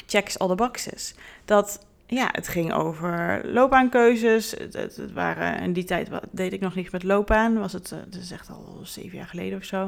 checks 0.05 0.39
all 0.39 0.47
the 0.47 0.55
boxes. 0.55 1.15
Dat, 1.45 1.85
ja, 2.05 2.29
het 2.31 2.47
ging 2.47 2.73
over 2.73 3.41
loopbaankeuzes. 3.43 4.51
Het, 4.51 4.73
het, 4.73 5.13
waren, 5.13 5.59
in 5.59 5.73
die 5.73 5.83
tijd 5.83 6.09
deed 6.31 6.53
ik 6.53 6.59
nog 6.59 6.75
niet 6.75 6.91
met 6.91 7.03
loopbaan. 7.03 7.59
Was 7.59 7.73
het, 7.73 7.89
dat 7.89 8.21
is 8.21 8.31
echt 8.31 8.49
al 8.49 8.79
zeven 8.83 9.17
jaar 9.17 9.27
geleden 9.27 9.57
of 9.57 9.63
zo. 9.63 9.87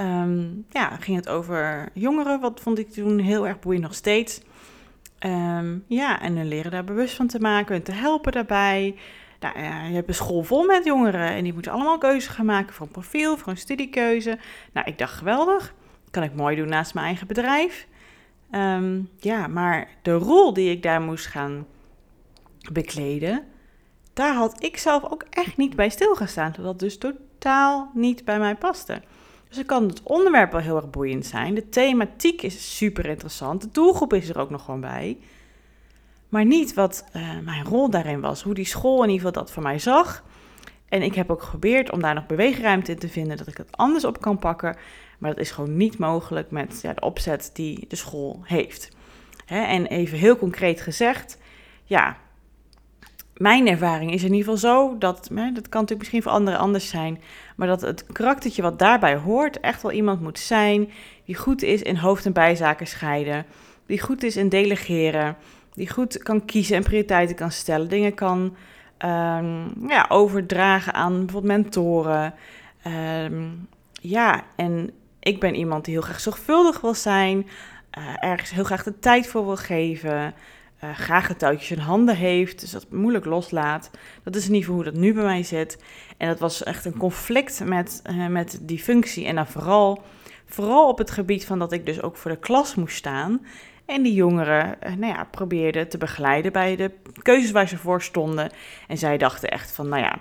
Um, 0.00 0.66
ja, 0.70 0.96
ging 1.00 1.16
het 1.16 1.28
over 1.28 1.88
jongeren. 1.92 2.40
Wat 2.40 2.60
vond 2.60 2.78
ik 2.78 2.90
toen 2.90 3.18
heel 3.18 3.46
erg 3.46 3.58
boeiend 3.60 3.84
nog 3.84 3.94
steeds. 3.94 4.40
Um, 5.26 5.84
ja, 5.86 6.20
en 6.20 6.36
hun 6.36 6.48
leren 6.48 6.70
daar 6.70 6.84
bewust 6.84 7.14
van 7.14 7.26
te 7.26 7.40
maken 7.40 7.74
en 7.74 7.82
te 7.82 7.92
helpen 7.92 8.32
daarbij. 8.32 8.94
Nou, 9.44 9.58
ja, 9.62 9.84
je 9.84 9.94
hebt 9.94 10.08
een 10.08 10.14
school 10.14 10.42
vol 10.42 10.64
met 10.64 10.84
jongeren 10.84 11.28
en 11.28 11.42
die 11.42 11.52
moeten 11.52 11.72
allemaal 11.72 11.98
keuzes 11.98 12.26
gaan 12.26 12.46
maken 12.46 12.74
voor 12.74 12.86
een 12.86 12.92
profiel, 12.92 13.36
voor 13.36 13.48
een 13.48 13.56
studiekeuze. 13.56 14.38
Nou, 14.72 14.86
ik 14.86 14.98
dacht 14.98 15.12
geweldig. 15.12 15.74
Kan 16.10 16.22
ik 16.22 16.34
mooi 16.34 16.56
doen 16.56 16.68
naast 16.68 16.94
mijn 16.94 17.06
eigen 17.06 17.26
bedrijf. 17.26 17.86
Um, 18.50 19.08
ja, 19.18 19.46
maar 19.46 19.88
de 20.02 20.12
rol 20.12 20.52
die 20.52 20.70
ik 20.70 20.82
daar 20.82 21.00
moest 21.00 21.26
gaan 21.26 21.66
bekleden, 22.72 23.44
daar 24.12 24.34
had 24.34 24.62
ik 24.62 24.76
zelf 24.76 25.04
ook 25.10 25.24
echt 25.30 25.56
niet 25.56 25.76
bij 25.76 25.88
stilgestaan. 25.88 26.52
Dat 26.56 26.64
dat 26.64 26.78
dus 26.78 26.98
totaal 26.98 27.90
niet 27.94 28.24
bij 28.24 28.38
mij 28.38 28.56
paste. 28.56 29.02
Dus 29.48 29.56
dan 29.56 29.66
kan 29.66 29.88
het 29.88 30.02
onderwerp 30.02 30.52
wel 30.52 30.60
heel 30.60 30.76
erg 30.76 30.90
boeiend 30.90 31.26
zijn. 31.26 31.54
De 31.54 31.68
thematiek 31.68 32.42
is 32.42 32.76
super 32.76 33.06
interessant. 33.06 33.60
De 33.60 33.68
doelgroep 33.72 34.12
is 34.12 34.28
er 34.28 34.38
ook 34.38 34.50
nog 34.50 34.64
gewoon 34.64 34.80
bij. 34.80 35.18
Maar 36.34 36.44
niet 36.44 36.74
wat 36.74 37.04
uh, 37.16 37.22
mijn 37.44 37.64
rol 37.64 37.90
daarin 37.90 38.20
was. 38.20 38.42
Hoe 38.42 38.54
die 38.54 38.64
school 38.64 39.02
in 39.02 39.10
ieder 39.10 39.26
geval 39.26 39.42
dat 39.42 39.52
voor 39.52 39.62
mij 39.62 39.78
zag. 39.78 40.24
En 40.88 41.02
ik 41.02 41.14
heb 41.14 41.30
ook 41.30 41.42
geprobeerd 41.42 41.90
om 41.90 42.00
daar 42.00 42.14
nog 42.14 42.26
beweegruimte 42.26 42.92
in 42.92 42.98
te 42.98 43.08
vinden, 43.08 43.36
dat 43.36 43.46
ik 43.46 43.56
het 43.56 43.76
anders 43.76 44.04
op 44.04 44.20
kan 44.20 44.38
pakken. 44.38 44.76
Maar 45.18 45.30
dat 45.30 45.40
is 45.40 45.50
gewoon 45.50 45.76
niet 45.76 45.98
mogelijk 45.98 46.50
met 46.50 46.78
ja, 46.82 46.92
de 46.92 47.00
opzet 47.00 47.50
die 47.52 47.84
de 47.88 47.96
school 47.96 48.40
heeft. 48.44 48.88
en 49.46 49.86
even 49.86 50.18
heel 50.18 50.36
concreet 50.36 50.80
gezegd, 50.80 51.38
ja, 51.84 52.16
mijn 53.36 53.68
ervaring 53.68 54.12
is 54.12 54.22
in 54.22 54.32
ieder 54.34 54.52
geval 54.52 54.70
zo 54.70 54.98
dat, 54.98 55.16
dat 55.30 55.68
kan 55.68 55.80
natuurlijk 55.80 55.98
misschien 55.98 56.22
voor 56.22 56.32
anderen 56.32 56.60
anders 56.60 56.88
zijn, 56.88 57.20
maar 57.56 57.68
dat 57.68 57.80
het 57.80 58.06
karaktertje 58.12 58.62
wat 58.62 58.78
daarbij 58.78 59.16
hoort 59.16 59.60
echt 59.60 59.82
wel 59.82 59.92
iemand 59.92 60.20
moet 60.20 60.38
zijn 60.38 60.90
die 61.24 61.34
goed 61.34 61.62
is 61.62 61.82
in 61.82 61.96
hoofd- 61.96 62.26
en 62.26 62.32
bijzaken 62.32 62.86
scheiden, 62.86 63.46
die 63.86 64.00
goed 64.00 64.22
is 64.22 64.36
in 64.36 64.48
delegeren, 64.48 65.36
die 65.74 65.90
goed 65.90 66.18
kan 66.18 66.44
kiezen 66.44 66.76
en 66.76 66.82
prioriteiten 66.82 67.36
kan 67.36 67.50
stellen, 67.50 67.88
dingen 67.88 68.14
kan 68.14 68.56
um, 68.98 69.88
ja, 69.88 70.06
overdragen 70.08 70.94
aan 70.94 71.24
bijvoorbeeld 71.24 71.52
mentoren. 71.52 72.34
Um, 73.26 73.68
ja, 73.92 74.44
en 74.56 74.90
ik 75.20 75.40
ben 75.40 75.54
iemand 75.54 75.84
die 75.84 75.94
heel 75.94 76.02
graag 76.02 76.20
zorgvuldig 76.20 76.80
wil 76.80 76.94
zijn, 76.94 77.46
uh, 77.98 78.04
ergens 78.20 78.50
heel 78.50 78.64
graag 78.64 78.82
de 78.82 78.98
tijd 78.98 79.26
voor 79.26 79.44
wil 79.44 79.56
geven, 79.56 80.34
uh, 80.84 80.94
graag 80.94 81.28
het 81.28 81.38
touwtjes 81.38 81.70
in 81.70 81.78
handen 81.78 82.16
heeft, 82.16 82.60
dus 82.60 82.70
dat 82.70 82.90
moeilijk 82.90 83.24
loslaat. 83.24 83.90
Dat 84.22 84.36
is 84.36 84.46
in 84.46 84.54
ieder 84.54 84.68
geval 84.68 84.74
hoe 84.74 84.92
dat 84.92 85.00
nu 85.00 85.12
bij 85.12 85.24
mij 85.24 85.42
zit. 85.42 85.82
En 86.16 86.28
dat 86.28 86.38
was 86.38 86.62
echt 86.62 86.84
een 86.84 86.96
conflict 86.96 87.64
met, 87.64 88.02
uh, 88.10 88.26
met 88.26 88.58
die 88.62 88.78
functie. 88.78 89.26
En 89.26 89.34
dan 89.34 89.46
vooral, 89.46 90.02
vooral 90.46 90.88
op 90.88 90.98
het 90.98 91.10
gebied 91.10 91.44
van 91.44 91.58
dat 91.58 91.72
ik 91.72 91.86
dus 91.86 92.02
ook 92.02 92.16
voor 92.16 92.30
de 92.30 92.38
klas 92.38 92.74
moest 92.74 92.96
staan. 92.96 93.46
En 93.86 94.02
die 94.02 94.14
jongeren 94.14 94.76
uh, 94.86 94.94
nou 94.94 95.12
ja, 95.12 95.24
probeerden 95.30 95.88
te 95.88 95.98
begeleiden 95.98 96.52
bij 96.52 96.76
de 96.76 96.90
keuzes 97.22 97.50
waar 97.50 97.68
ze 97.68 97.76
voor 97.76 98.02
stonden. 98.02 98.50
En 98.88 98.98
zij 98.98 99.18
dachten 99.18 99.48
echt 99.48 99.72
van, 99.72 99.88
nou 99.88 100.02
ja, 100.02 100.18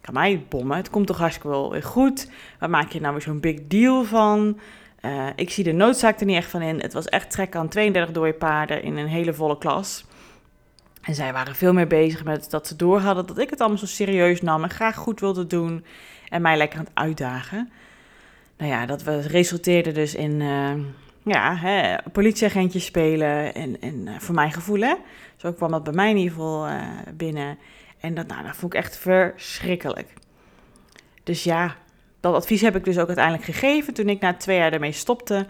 kan 0.00 0.14
mij 0.14 0.44
bommen. 0.48 0.76
Het 0.76 0.90
komt 0.90 1.06
toch 1.06 1.18
hartstikke 1.18 1.48
wel 1.48 1.70
weer 1.70 1.82
goed. 1.82 2.30
Waar 2.58 2.70
maak 2.70 2.92
je 2.92 3.00
nou 3.00 3.12
weer 3.12 3.22
zo'n 3.22 3.40
big 3.40 3.66
deal 3.66 4.04
van? 4.04 4.58
Uh, 5.00 5.26
ik 5.36 5.50
zie 5.50 5.64
de 5.64 5.72
noodzaak 5.72 6.20
er 6.20 6.26
niet 6.26 6.36
echt 6.36 6.50
van 6.50 6.62
in. 6.62 6.80
Het 6.80 6.92
was 6.92 7.06
echt 7.06 7.30
trek 7.30 7.56
aan 7.56 7.68
32 7.68 8.14
dode 8.14 8.32
paarden 8.32 8.82
in 8.82 8.96
een 8.96 9.08
hele 9.08 9.34
volle 9.34 9.58
klas. 9.58 10.04
En 11.02 11.14
zij 11.14 11.32
waren 11.32 11.54
veel 11.54 11.72
meer 11.72 11.86
bezig 11.86 12.24
met 12.24 12.50
dat 12.50 12.66
ze 12.66 12.76
door 12.76 13.00
hadden 13.00 13.26
dat 13.26 13.38
ik 13.38 13.50
het 13.50 13.60
allemaal 13.60 13.78
zo 13.78 13.86
serieus 13.86 14.42
nam 14.42 14.62
en 14.62 14.70
graag 14.70 14.96
goed 14.96 15.20
wilde 15.20 15.46
doen. 15.46 15.84
En 16.28 16.42
mij 16.42 16.56
lekker 16.56 16.78
aan 16.78 16.84
het 16.84 16.94
uitdagen. 16.94 17.70
Nou 18.56 18.70
ja, 18.70 18.86
dat 18.86 19.02
resulteerde 19.26 19.92
dus 19.92 20.14
in 20.14 20.40
uh, 20.40 20.72
ja, 21.28 21.56
hè, 21.56 21.96
spelen. 22.80 23.54
En, 23.54 23.80
en 23.80 24.06
uh, 24.06 24.18
voor 24.18 24.34
mijn 24.34 24.52
gevoel, 24.52 24.80
hè. 24.80 24.94
Zo 25.36 25.52
kwam 25.52 25.70
dat 25.70 25.84
bij 25.84 25.92
mij 25.92 26.10
in 26.10 26.16
ieder 26.16 26.32
geval 26.32 26.68
uh, 26.68 26.82
binnen. 27.14 27.58
En 28.00 28.14
dat, 28.14 28.26
nou, 28.26 28.42
dat 28.42 28.56
vond 28.56 28.72
ik 28.72 28.78
echt 28.78 28.96
verschrikkelijk. 28.96 30.12
Dus 31.22 31.44
ja, 31.44 31.76
dat 32.20 32.34
advies 32.34 32.60
heb 32.60 32.76
ik 32.76 32.84
dus 32.84 32.98
ook 32.98 33.06
uiteindelijk 33.06 33.44
gegeven 33.44 33.94
toen 33.94 34.08
ik 34.08 34.20
na 34.20 34.34
twee 34.34 34.56
jaar 34.56 34.72
ermee 34.72 34.92
stopte. 34.92 35.46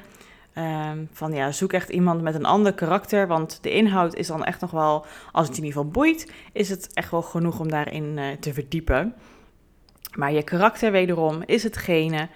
Um, 0.54 1.08
van 1.12 1.32
ja, 1.32 1.52
zoek 1.52 1.72
echt 1.72 1.88
iemand 1.88 2.22
met 2.22 2.34
een 2.34 2.44
ander 2.44 2.74
karakter. 2.74 3.26
Want 3.26 3.58
de 3.62 3.70
inhoud 3.70 4.14
is 4.14 4.26
dan 4.26 4.44
echt 4.44 4.60
nog 4.60 4.70
wel, 4.70 5.06
als 5.32 5.48
het 5.48 5.56
in 5.56 5.64
ieder 5.64 5.78
geval 5.78 5.90
boeit, 5.90 6.32
is 6.52 6.68
het 6.68 6.94
echt 6.94 7.10
wel 7.10 7.22
genoeg 7.22 7.60
om 7.60 7.68
daarin 7.68 8.16
uh, 8.16 8.24
te 8.40 8.52
verdiepen. 8.52 9.14
Maar 10.16 10.32
je 10.32 10.42
karakter 10.42 10.92
wederom 10.92 11.42
is 11.46 11.62
hetgene 11.62 12.28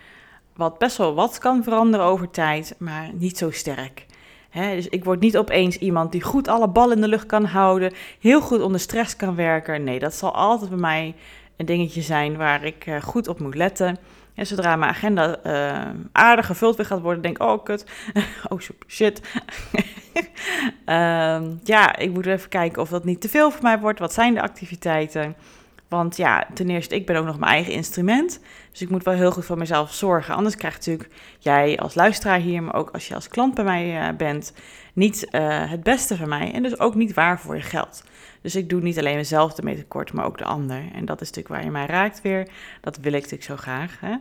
wat 0.56 0.78
best 0.78 0.96
wel 0.96 1.14
wat 1.14 1.38
kan 1.38 1.62
veranderen 1.62 2.06
over 2.06 2.30
tijd, 2.30 2.74
maar 2.78 3.10
niet 3.12 3.38
zo 3.38 3.50
sterk. 3.50 4.06
Dus 4.52 4.88
ik 4.88 5.04
word 5.04 5.20
niet 5.20 5.36
opeens 5.36 5.78
iemand 5.78 6.12
die 6.12 6.22
goed 6.22 6.48
alle 6.48 6.68
ballen 6.68 6.96
in 6.96 7.02
de 7.02 7.08
lucht 7.08 7.26
kan 7.26 7.44
houden, 7.44 7.92
heel 8.20 8.40
goed 8.40 8.60
onder 8.60 8.80
stress 8.80 9.16
kan 9.16 9.34
werken. 9.34 9.84
Nee, 9.84 9.98
dat 9.98 10.14
zal 10.14 10.34
altijd 10.34 10.70
bij 10.70 10.78
mij 10.78 11.14
een 11.56 11.66
dingetje 11.66 12.02
zijn 12.02 12.36
waar 12.36 12.64
ik 12.64 12.86
uh, 12.86 13.02
goed 13.02 13.28
op 13.28 13.40
moet 13.40 13.54
letten. 13.54 13.98
En 14.34 14.46
zodra 14.46 14.76
mijn 14.76 14.90
agenda 14.90 15.38
uh, 15.46 15.90
aardig 16.12 16.46
gevuld 16.46 16.76
weer 16.76 16.86
gaat 16.86 17.00
worden, 17.00 17.22
denk 17.22 17.36
ik, 17.36 17.42
oh 17.42 17.64
kut, 17.64 17.86
oh 18.48 18.58
shit. 18.86 19.20
um, 20.86 21.60
ja, 21.74 21.96
ik 21.96 22.10
moet 22.10 22.26
even 22.26 22.48
kijken 22.48 22.82
of 22.82 22.88
dat 22.88 23.04
niet 23.04 23.20
te 23.20 23.28
veel 23.28 23.50
voor 23.50 23.62
mij 23.62 23.78
wordt. 23.78 23.98
Wat 23.98 24.12
zijn 24.12 24.34
de 24.34 24.42
activiteiten? 24.42 25.36
Want 25.92 26.16
ja, 26.16 26.46
ten 26.54 26.70
eerste, 26.70 26.94
ik 26.94 27.06
ben 27.06 27.16
ook 27.16 27.24
nog 27.24 27.38
mijn 27.38 27.52
eigen 27.52 27.72
instrument. 27.72 28.40
Dus 28.70 28.82
ik 28.82 28.90
moet 28.90 29.04
wel 29.04 29.14
heel 29.14 29.32
goed 29.32 29.44
voor 29.44 29.58
mezelf 29.58 29.94
zorgen. 29.94 30.34
Anders 30.34 30.56
krijgt 30.56 30.76
natuurlijk 30.76 31.10
jij 31.38 31.78
als 31.78 31.94
luisteraar 31.94 32.38
hier, 32.38 32.62
maar 32.62 32.74
ook 32.74 32.90
als 32.90 33.08
je 33.08 33.14
als 33.14 33.28
klant 33.28 33.54
bij 33.54 33.64
mij 33.64 34.08
uh, 34.08 34.16
bent, 34.16 34.52
niet 34.92 35.28
uh, 35.30 35.70
het 35.70 35.82
beste 35.82 36.16
van 36.16 36.28
mij. 36.28 36.52
En 36.52 36.62
dus 36.62 36.78
ook 36.78 36.94
niet 36.94 37.14
waar 37.14 37.40
voor 37.40 37.54
je 37.54 37.62
geld. 37.62 38.04
Dus 38.42 38.56
ik 38.56 38.68
doe 38.68 38.80
niet 38.80 38.98
alleen 38.98 39.16
mezelf 39.16 39.56
ermee 39.56 39.76
tekort, 39.76 40.12
maar 40.12 40.24
ook 40.24 40.38
de 40.38 40.44
ander. 40.44 40.82
En 40.94 41.04
dat 41.04 41.20
is 41.20 41.26
natuurlijk 41.26 41.54
waar 41.54 41.64
je 41.64 41.70
mij 41.70 41.86
raakt 41.86 42.20
weer. 42.22 42.48
Dat 42.80 42.96
wil 42.96 43.12
ik 43.12 43.22
natuurlijk 43.22 43.50
zo 43.50 43.56
graag. 43.56 44.00
Hè? 44.00 44.16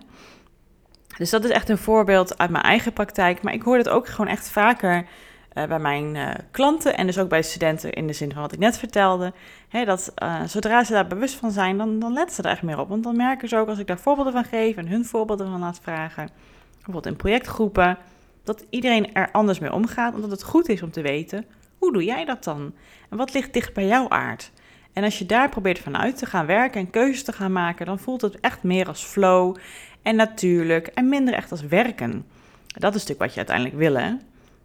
Dus 1.17 1.29
dat 1.29 1.43
is 1.43 1.49
echt 1.49 1.69
een 1.69 1.77
voorbeeld 1.77 2.37
uit 2.37 2.49
mijn 2.49 2.63
eigen 2.63 2.93
praktijk. 2.93 3.41
Maar 3.41 3.53
ik 3.53 3.61
hoor 3.61 3.77
het 3.77 3.89
ook 3.89 4.07
gewoon 4.07 4.31
echt 4.31 4.49
vaker 4.49 5.05
uh, 5.53 5.65
bij 5.65 5.79
mijn 5.79 6.15
uh, 6.15 6.29
klanten 6.51 6.97
en 6.97 7.05
dus 7.05 7.17
ook 7.19 7.29
bij 7.29 7.41
studenten 7.41 7.91
in 7.91 8.07
de 8.07 8.13
zin 8.13 8.31
van 8.33 8.41
wat 8.41 8.51
ik 8.51 8.59
net 8.59 8.77
vertelde. 8.77 9.33
Hè, 9.69 9.85
dat 9.85 10.13
uh, 10.23 10.41
zodra 10.45 10.83
ze 10.83 10.93
daar 10.93 11.07
bewust 11.07 11.35
van 11.35 11.51
zijn, 11.51 11.77
dan, 11.77 11.99
dan 11.99 12.13
letten 12.13 12.35
ze 12.35 12.41
er 12.41 12.49
echt 12.49 12.61
meer 12.61 12.79
op. 12.79 12.89
Want 12.89 13.03
dan 13.03 13.15
merken 13.15 13.47
ze 13.47 13.57
ook 13.57 13.67
als 13.67 13.79
ik 13.79 13.87
daar 13.87 13.99
voorbeelden 13.99 14.33
van 14.33 14.43
geef 14.43 14.75
en 14.75 14.87
hun 14.87 15.05
voorbeelden 15.05 15.47
van 15.47 15.59
laat 15.59 15.79
vragen, 15.83 16.29
bijvoorbeeld 16.73 17.05
in 17.05 17.15
projectgroepen, 17.15 17.97
dat 18.43 18.65
iedereen 18.69 19.13
er 19.13 19.31
anders 19.31 19.59
mee 19.59 19.73
omgaat. 19.73 20.13
Omdat 20.13 20.31
het 20.31 20.43
goed 20.43 20.69
is 20.69 20.81
om 20.81 20.91
te 20.91 21.01
weten, 21.01 21.45
hoe 21.77 21.93
doe 21.93 22.03
jij 22.03 22.25
dat 22.25 22.43
dan? 22.43 22.73
En 23.09 23.17
wat 23.17 23.33
ligt 23.33 23.53
dicht 23.53 23.73
bij 23.73 23.87
jouw 23.87 24.09
aard? 24.09 24.51
En 24.93 25.03
als 25.03 25.19
je 25.19 25.25
daar 25.25 25.49
probeert 25.49 25.79
vanuit 25.79 26.17
te 26.17 26.25
gaan 26.25 26.45
werken 26.45 26.81
en 26.81 26.89
keuzes 26.89 27.23
te 27.23 27.33
gaan 27.33 27.51
maken, 27.51 27.85
dan 27.85 27.99
voelt 27.99 28.21
het 28.21 28.39
echt 28.39 28.63
meer 28.63 28.87
als 28.87 29.03
flow 29.03 29.55
en 30.01 30.15
natuurlijk 30.15 30.87
en 30.87 31.09
minder 31.09 31.33
echt 31.33 31.51
als 31.51 31.61
werken. 31.61 32.25
Dat 32.67 32.95
is 32.95 33.01
natuurlijk 33.01 33.19
wat 33.19 33.31
je 33.31 33.37
uiteindelijk 33.37 33.77
wil, 33.77 33.95
hè? 33.95 34.13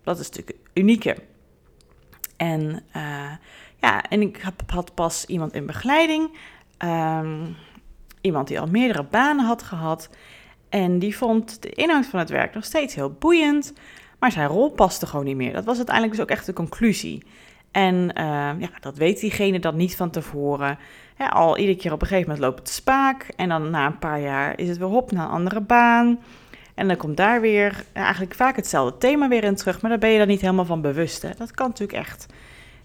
Dat 0.06 0.18
is 0.18 0.28
natuurlijk 0.28 0.58
unieke. 0.74 1.16
En 2.36 2.82
uh, 2.96 3.30
ja, 3.80 4.02
en 4.08 4.20
ik 4.20 4.50
had 4.66 4.94
pas 4.94 5.24
iemand 5.24 5.54
in 5.54 5.66
begeleiding, 5.66 6.38
um, 6.78 7.56
iemand 8.20 8.48
die 8.48 8.60
al 8.60 8.66
meerdere 8.66 9.04
banen 9.04 9.44
had 9.44 9.62
gehad. 9.62 10.10
En 10.68 10.98
die 10.98 11.16
vond 11.16 11.62
de 11.62 11.68
inhoud 11.68 12.06
van 12.06 12.18
het 12.18 12.30
werk 12.30 12.54
nog 12.54 12.64
steeds 12.64 12.94
heel 12.94 13.12
boeiend, 13.12 13.72
maar 14.18 14.32
zijn 14.32 14.48
rol 14.48 14.70
paste 14.70 15.06
gewoon 15.06 15.24
niet 15.24 15.36
meer. 15.36 15.52
Dat 15.52 15.64
was 15.64 15.76
uiteindelijk 15.76 16.16
dus 16.16 16.24
ook 16.24 16.30
echt 16.30 16.46
de 16.46 16.52
conclusie. 16.52 17.22
En 17.70 17.94
uh, 17.94 18.50
ja, 18.58 18.70
dat 18.80 18.96
weet 18.96 19.20
diegene 19.20 19.58
dan 19.58 19.76
niet 19.76 19.96
van 19.96 20.10
tevoren. 20.10 20.78
Al 21.30 21.58
iedere 21.58 21.78
keer 21.78 21.92
op 21.92 22.00
een 22.00 22.06
gegeven 22.06 22.30
moment 22.30 22.46
loopt 22.46 22.58
het 22.58 22.68
spaak. 22.68 23.28
En 23.36 23.48
dan 23.48 23.70
na 23.70 23.86
een 23.86 23.98
paar 23.98 24.20
jaar 24.20 24.58
is 24.58 24.68
het 24.68 24.78
weer 24.78 24.88
hop 24.88 25.12
naar 25.12 25.24
een 25.24 25.30
andere 25.30 25.60
baan. 25.60 26.18
En 26.76 26.88
dan 26.88 26.96
komt 26.96 27.16
daar 27.16 27.40
weer 27.40 27.84
eigenlijk 27.92 28.34
vaak 28.34 28.56
hetzelfde 28.56 28.98
thema 28.98 29.28
weer 29.28 29.44
in 29.44 29.54
terug. 29.54 29.80
Maar 29.80 29.90
daar 29.90 30.00
ben 30.00 30.10
je 30.10 30.18
dan 30.18 30.28
niet 30.28 30.40
helemaal 30.40 30.64
van 30.64 30.80
bewust. 30.80 31.22
Hè? 31.22 31.30
Dat 31.38 31.50
kan 31.50 31.68
natuurlijk 31.68 31.98
echt. 31.98 32.26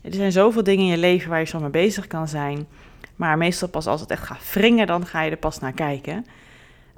Er 0.01 0.13
zijn 0.13 0.31
zoveel 0.31 0.63
dingen 0.63 0.86
in 0.86 0.91
je 0.91 0.98
leven 0.98 1.29
waar 1.29 1.39
je 1.39 1.45
zo 1.45 1.60
mee 1.60 1.69
bezig 1.69 2.07
kan 2.07 2.27
zijn. 2.27 2.67
Maar 3.15 3.38
meestal 3.38 3.67
pas 3.67 3.88
als 3.88 4.01
het 4.01 4.12
echt 4.12 4.24
gaat 4.24 4.53
wringen, 4.53 4.88
dan 4.88 5.05
ga 5.05 5.21
je 5.21 5.31
er 5.31 5.38
pas 5.38 5.60
naar 5.60 5.74
kijken. 5.74 6.25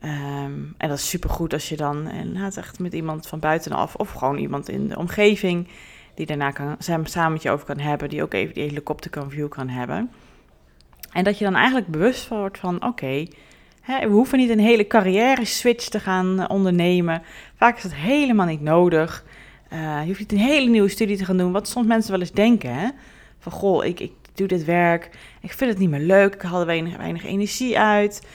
Um, 0.03 0.73
en 0.77 0.89
dat 0.89 0.97
is 0.97 1.09
supergoed 1.09 1.53
als 1.53 1.69
je 1.69 1.75
dan 1.75 2.09
inderdaad 2.09 2.57
echt 2.57 2.79
met 2.79 2.93
iemand 2.93 3.27
van 3.27 3.39
buitenaf... 3.39 3.95
of 3.95 4.11
gewoon 4.11 4.37
iemand 4.37 4.69
in 4.69 4.87
de 4.87 4.97
omgeving 4.97 5.67
die 6.15 6.25
daarna 6.25 6.51
kan, 6.51 6.75
samen 6.79 7.31
met 7.31 7.41
je 7.41 7.49
over 7.49 7.65
kan 7.65 7.79
hebben, 7.79 8.09
die 8.09 8.23
ook 8.23 8.33
even 8.33 8.53
die 8.53 8.63
helikopterview 8.63 9.49
kan 9.49 9.69
hebben. 9.69 10.11
En 11.11 11.23
dat 11.23 11.37
je 11.37 11.43
dan 11.43 11.55
eigenlijk 11.55 11.87
bewust 11.87 12.27
wordt 12.27 12.57
van, 12.57 12.85
oké, 12.85 13.25
we 13.85 14.07
hoeven 14.09 14.37
niet 14.37 14.49
een 14.49 14.59
hele 14.59 14.87
carrière 14.87 15.45
switch 15.45 15.87
te 15.89 15.99
gaan 15.99 16.39
eh, 16.39 16.45
ondernemen. 16.49 17.21
Vaak 17.55 17.77
is 17.77 17.83
dat 17.83 17.93
helemaal 17.93 18.45
niet 18.45 18.61
nodig. 18.61 19.25
Uh, 19.73 19.99
je 20.01 20.07
hoeft 20.07 20.19
niet 20.19 20.31
een 20.31 20.37
hele 20.37 20.69
nieuwe 20.69 20.89
studie 20.89 21.17
te 21.17 21.25
gaan 21.25 21.37
doen, 21.37 21.51
wat 21.51 21.67
soms 21.67 21.87
mensen 21.87 22.11
wel 22.11 22.19
eens 22.19 22.31
denken. 22.31 22.75
Hè? 22.75 22.89
Van, 23.39 23.51
goh, 23.51 23.85
ik, 23.85 23.99
ik 23.99 24.11
doe 24.33 24.47
dit 24.47 24.65
werk, 24.65 25.09
ik 25.41 25.53
vind 25.53 25.69
het 25.69 25.79
niet 25.79 25.89
meer 25.89 25.99
leuk, 25.99 26.33
ik 26.33 26.41
haal 26.41 26.59
er 26.59 26.65
weinig, 26.65 26.97
weinig 26.97 27.25
energie 27.25 27.79
uit. 27.79 28.27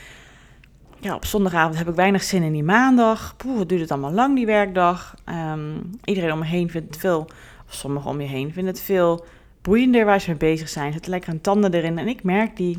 Ja, 1.00 1.14
op 1.14 1.24
zondagavond 1.24 1.78
heb 1.78 1.88
ik 1.88 1.94
weinig 1.94 2.22
zin 2.22 2.42
in 2.42 2.52
die 2.52 2.62
maandag. 2.62 3.36
Poeh, 3.36 3.58
wat 3.58 3.68
duurt 3.68 3.80
het 3.80 3.90
allemaal 3.90 4.12
lang, 4.12 4.36
die 4.36 4.46
werkdag. 4.46 5.14
Um, 5.52 5.90
iedereen 6.04 6.32
om 6.32 6.38
me 6.38 6.44
heen 6.44 6.70
vindt 6.70 6.86
het 6.86 7.00
veel 7.00 7.28
of 7.66 7.74
sommigen 7.74 8.10
om 8.10 8.20
je 8.20 8.26
heen, 8.26 8.52
vinden 8.52 8.72
het 8.72 8.82
veel 8.82 9.24
boeiender 9.62 10.04
waar 10.04 10.20
ze 10.20 10.28
mee 10.28 10.38
bezig 10.38 10.68
zijn. 10.68 10.92
Zitten 10.92 11.10
lekker 11.10 11.32
een 11.32 11.40
tanden 11.40 11.74
erin. 11.74 11.98
En 11.98 12.08
ik 12.08 12.22
merk 12.22 12.56
die, 12.56 12.78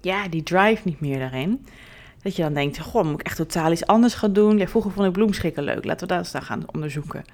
ja, 0.00 0.28
die 0.28 0.42
drive 0.42 0.82
niet 0.84 1.00
meer 1.00 1.18
daarin. 1.18 1.66
Dat 2.22 2.36
je 2.36 2.42
dan 2.42 2.54
denkt, 2.54 2.78
goh, 2.78 3.04
moet 3.04 3.20
ik 3.20 3.26
echt 3.26 3.36
totaal 3.36 3.72
iets 3.72 3.86
anders 3.86 4.14
gaan 4.14 4.32
doen? 4.32 4.58
Ja, 4.58 4.66
vroeger 4.66 4.90
vond 4.92 5.06
ik 5.06 5.12
bloemschikken 5.12 5.62
leuk. 5.62 5.84
Laten 5.84 6.08
we 6.08 6.14
dat 6.14 6.22
eens 6.22 6.32
dan 6.32 6.42
gaan 6.42 6.62
onderzoeken. 6.72 7.24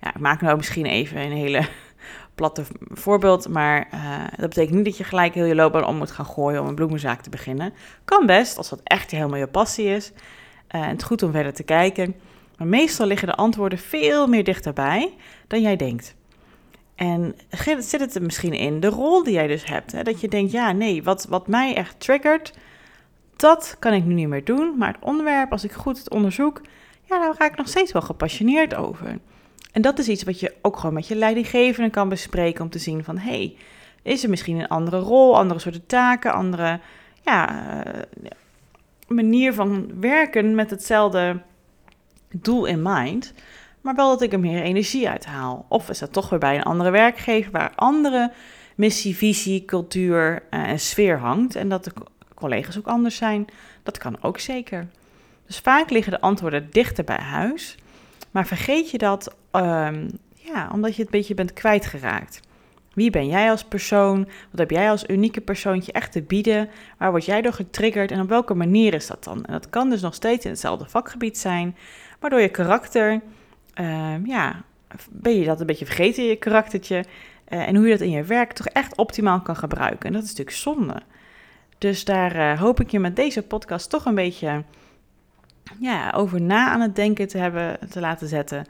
Ja, 0.00 0.08
ik 0.08 0.20
maak 0.20 0.40
nou 0.40 0.56
misschien 0.56 0.86
even 0.86 1.20
een 1.20 1.32
hele 1.32 1.66
platte 2.34 2.64
voorbeeld. 2.90 3.48
Maar 3.48 3.88
uh, 3.94 4.24
dat 4.36 4.48
betekent 4.48 4.74
niet 4.74 4.84
dat 4.84 4.96
je 4.96 5.04
gelijk 5.04 5.34
heel 5.34 5.44
je 5.44 5.54
loopbaan 5.54 5.84
om 5.84 5.96
moet 5.96 6.10
gaan 6.10 6.26
gooien 6.26 6.60
om 6.60 6.66
een 6.66 6.74
bloemenzaak 6.74 7.20
te 7.20 7.30
beginnen. 7.30 7.72
Kan 8.04 8.26
best, 8.26 8.56
als 8.56 8.68
dat 8.68 8.80
echt 8.84 9.10
helemaal 9.10 9.38
je 9.38 9.46
passie 9.46 9.86
is. 9.86 10.12
Uh, 10.74 10.86
het 10.86 11.00
is 11.00 11.06
goed 11.06 11.22
om 11.22 11.32
verder 11.32 11.54
te 11.54 11.62
kijken. 11.62 12.14
Maar 12.58 12.66
meestal 12.66 13.06
liggen 13.06 13.28
de 13.28 13.34
antwoorden 13.34 13.78
veel 13.78 14.26
meer 14.26 14.44
dichterbij 14.44 15.14
dan 15.46 15.60
jij 15.60 15.76
denkt. 15.76 16.14
En 16.94 17.34
zit 17.78 18.00
het 18.00 18.14
er 18.14 18.22
misschien 18.22 18.52
in 18.52 18.80
de 18.80 18.88
rol 18.88 19.22
die 19.22 19.32
jij 19.32 19.46
dus 19.46 19.64
hebt? 19.64 19.92
Hè? 19.92 20.02
Dat 20.02 20.20
je 20.20 20.28
denkt, 20.28 20.52
ja, 20.52 20.72
nee, 20.72 21.02
wat, 21.02 21.26
wat 21.28 21.48
mij 21.48 21.74
echt 21.74 22.00
triggert, 22.00 22.52
dat 23.36 23.76
kan 23.78 23.92
ik 23.92 24.04
nu 24.04 24.14
niet 24.14 24.28
meer 24.28 24.44
doen, 24.44 24.78
maar 24.78 24.92
het 24.92 25.02
onderwerp, 25.02 25.52
als 25.52 25.64
ik 25.64 25.72
goed 25.72 25.98
het 25.98 26.10
onderzoek, 26.10 26.60
ja, 27.02 27.18
daar 27.18 27.34
raak 27.38 27.50
ik 27.50 27.56
nog 27.56 27.68
steeds 27.68 27.92
wel 27.92 28.02
gepassioneerd 28.02 28.74
over. 28.74 29.18
En 29.72 29.82
dat 29.82 29.98
is 29.98 30.08
iets 30.08 30.22
wat 30.22 30.40
je 30.40 30.54
ook 30.62 30.76
gewoon 30.76 30.94
met 30.94 31.08
je 31.08 31.14
leidinggevende 31.14 31.90
kan 31.90 32.08
bespreken 32.08 32.64
om 32.64 32.70
te 32.70 32.78
zien 32.78 33.04
van, 33.04 33.18
hey, 33.18 33.56
is 34.02 34.22
er 34.22 34.30
misschien 34.30 34.58
een 34.58 34.68
andere 34.68 34.98
rol, 34.98 35.36
andere 35.36 35.60
soorten 35.60 35.86
taken, 35.86 36.32
andere 36.32 36.80
ja, 37.22 37.48
eh, 37.84 38.02
manier 39.06 39.54
van 39.54 40.00
werken 40.00 40.54
met 40.54 40.70
hetzelfde 40.70 41.40
doel 42.30 42.64
in 42.64 42.82
mind, 42.82 43.34
maar 43.84 43.94
wel 43.94 44.08
dat 44.08 44.22
ik 44.22 44.32
er 44.32 44.40
meer 44.40 44.62
energie 44.62 45.08
uit 45.08 45.26
haal. 45.26 45.66
Of 45.68 45.88
is 45.88 45.98
dat 45.98 46.12
toch 46.12 46.28
weer 46.28 46.38
bij 46.38 46.56
een 46.56 46.62
andere 46.62 46.90
werkgever 46.90 47.52
waar 47.52 47.72
andere 47.74 48.32
missie, 48.74 49.16
visie, 49.16 49.64
cultuur 49.64 50.42
eh, 50.50 50.68
en 50.68 50.80
sfeer 50.80 51.18
hangt 51.18 51.54
en 51.54 51.68
dat 51.68 51.84
de 51.84 51.92
collega's 52.34 52.78
ook 52.78 52.86
anders 52.86 53.16
zijn. 53.16 53.46
Dat 53.82 53.98
kan 53.98 54.22
ook 54.22 54.38
zeker. 54.38 54.88
Dus 55.46 55.58
vaak 55.58 55.90
liggen 55.90 56.12
de 56.12 56.20
antwoorden 56.20 56.68
dichter 56.70 57.04
bij 57.04 57.18
huis, 57.20 57.76
maar 58.30 58.46
vergeet 58.46 58.90
je 58.90 58.98
dat 58.98 59.36
um, 59.52 60.08
ja, 60.34 60.70
omdat 60.72 60.96
je 60.96 61.02
het 61.02 61.12
een 61.12 61.18
beetje 61.18 61.34
bent 61.34 61.52
kwijtgeraakt. 61.52 62.40
Wie 62.94 63.10
ben 63.10 63.26
jij 63.26 63.50
als 63.50 63.64
persoon? 63.64 64.18
Wat 64.50 64.58
heb 64.58 64.70
jij 64.70 64.90
als 64.90 65.08
unieke 65.08 65.40
persoontje 65.40 65.92
echt 65.92 66.12
te 66.12 66.22
bieden? 66.22 66.68
Waar 66.98 67.10
word 67.10 67.24
jij 67.24 67.42
door 67.42 67.52
getriggerd 67.52 68.10
en 68.10 68.20
op 68.20 68.28
welke 68.28 68.54
manier 68.54 68.94
is 68.94 69.06
dat 69.06 69.24
dan? 69.24 69.44
En 69.44 69.52
dat 69.52 69.70
kan 69.70 69.90
dus 69.90 70.00
nog 70.00 70.14
steeds 70.14 70.44
in 70.44 70.50
hetzelfde 70.50 70.88
vakgebied 70.88 71.38
zijn, 71.38 71.76
waardoor 72.20 72.40
je 72.40 72.48
karakter, 72.48 73.20
uh, 73.80 74.24
ja, 74.24 74.62
ben 75.10 75.38
je 75.38 75.44
dat 75.44 75.60
een 75.60 75.66
beetje 75.66 75.86
vergeten, 75.86 76.24
je 76.24 76.36
karaktertje, 76.36 77.04
uh, 77.48 77.68
en 77.68 77.76
hoe 77.76 77.84
je 77.84 77.90
dat 77.90 78.00
in 78.00 78.10
je 78.10 78.22
werk 78.22 78.52
toch 78.52 78.66
echt 78.66 78.96
optimaal 78.96 79.40
kan 79.40 79.56
gebruiken. 79.56 80.06
En 80.06 80.12
dat 80.12 80.22
is 80.22 80.28
natuurlijk 80.28 80.56
zonde. 80.56 81.02
Dus 81.78 82.04
daar 82.04 82.36
uh, 82.36 82.60
hoop 82.60 82.80
ik 82.80 82.90
je 82.90 82.98
met 82.98 83.16
deze 83.16 83.42
podcast 83.42 83.90
toch 83.90 84.04
een 84.04 84.14
beetje 84.14 84.64
ja, 85.80 86.10
over 86.10 86.40
na 86.40 86.70
aan 86.70 86.80
het 86.80 86.96
denken 86.96 87.28
te 87.28 87.38
hebben, 87.38 87.78
te 87.90 88.00
laten 88.00 88.28
zetten. 88.28 88.64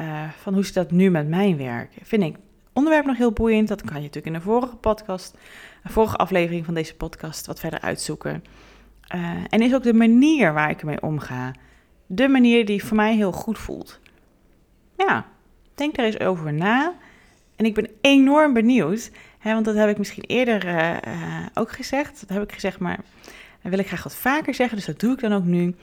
Uh, 0.00 0.22
van 0.40 0.54
hoe 0.54 0.64
zit 0.64 0.74
dat 0.74 0.90
nu 0.90 1.10
met 1.10 1.28
mijn 1.28 1.56
werk? 1.56 1.92
Vind 2.02 2.22
ik 2.22 2.36
onderwerp 2.72 3.06
nog 3.06 3.16
heel 3.16 3.32
boeiend. 3.32 3.68
Dat 3.68 3.82
kan 3.82 3.96
je 3.96 4.02
natuurlijk 4.02 4.26
in 4.26 4.32
de 4.32 4.40
vorige 4.40 4.76
podcast, 4.76 5.36
de 5.82 5.92
vorige 5.92 6.16
aflevering 6.16 6.64
van 6.64 6.74
deze 6.74 6.96
podcast 6.96 7.46
wat 7.46 7.60
verder 7.60 7.80
uitzoeken. 7.80 8.44
En 9.48 9.62
is 9.62 9.74
ook 9.74 9.82
de 9.82 9.94
manier 9.94 10.52
waar 10.52 10.70
ik 10.70 10.80
ermee 10.80 11.02
omga. 11.02 11.54
De 12.06 12.28
manier 12.28 12.66
die 12.66 12.84
voor 12.84 12.96
mij 12.96 13.14
heel 13.14 13.32
goed 13.32 13.58
voelt. 13.58 14.00
Ja, 15.06 15.26
denk 15.74 15.94
daar 15.94 16.06
eens 16.06 16.20
over 16.20 16.52
na. 16.52 16.94
En 17.56 17.64
ik 17.64 17.74
ben 17.74 17.88
enorm 18.00 18.52
benieuwd, 18.52 19.10
hè, 19.38 19.52
want 19.52 19.64
dat 19.64 19.74
heb 19.74 19.88
ik 19.88 19.98
misschien 19.98 20.24
eerder 20.26 20.66
uh, 20.66 20.90
uh, 20.90 21.46
ook 21.54 21.72
gezegd. 21.72 22.20
Dat 22.20 22.36
heb 22.36 22.42
ik 22.42 22.52
gezegd, 22.52 22.78
maar 22.78 22.98
dat 23.62 23.70
wil 23.70 23.78
ik 23.78 23.86
graag 23.86 24.02
wat 24.02 24.14
vaker 24.14 24.54
zeggen, 24.54 24.76
dus 24.76 24.86
dat 24.86 25.00
doe 25.00 25.12
ik 25.12 25.20
dan 25.20 25.32
ook 25.32 25.44
nu. 25.44 25.74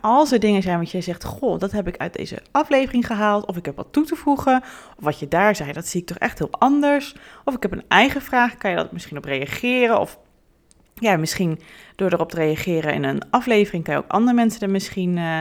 Als 0.00 0.32
er 0.32 0.40
dingen 0.40 0.62
zijn 0.62 0.78
wat 0.78 0.90
je 0.90 1.00
zegt, 1.00 1.24
goh, 1.24 1.58
dat 1.58 1.72
heb 1.72 1.88
ik 1.88 1.96
uit 1.96 2.14
deze 2.14 2.42
aflevering 2.50 3.06
gehaald, 3.06 3.46
of 3.46 3.56
ik 3.56 3.64
heb 3.64 3.76
wat 3.76 3.88
toe 3.90 4.04
te 4.04 4.16
voegen, 4.16 4.62
of 4.96 5.04
wat 5.04 5.18
je 5.18 5.28
daar 5.28 5.56
zei, 5.56 5.72
dat 5.72 5.86
zie 5.86 6.00
ik 6.00 6.06
toch 6.06 6.18
echt 6.18 6.38
heel 6.38 6.50
anders. 6.50 7.16
Of 7.44 7.54
ik 7.54 7.62
heb 7.62 7.72
een 7.72 7.84
eigen 7.88 8.22
vraag, 8.22 8.56
kan 8.56 8.70
je 8.70 8.76
dat 8.76 8.92
misschien 8.92 9.16
op 9.16 9.24
reageren? 9.24 10.00
Of 10.00 10.18
ja, 10.94 11.16
misschien 11.16 11.60
door 11.96 12.12
erop 12.12 12.30
te 12.30 12.36
reageren 12.36 12.94
in 12.94 13.04
een 13.04 13.30
aflevering, 13.30 13.84
kan 13.84 13.94
je 13.94 14.00
ook 14.00 14.10
andere 14.10 14.36
mensen 14.36 14.60
er 14.60 14.70
misschien 14.70 15.16
uh, 15.16 15.40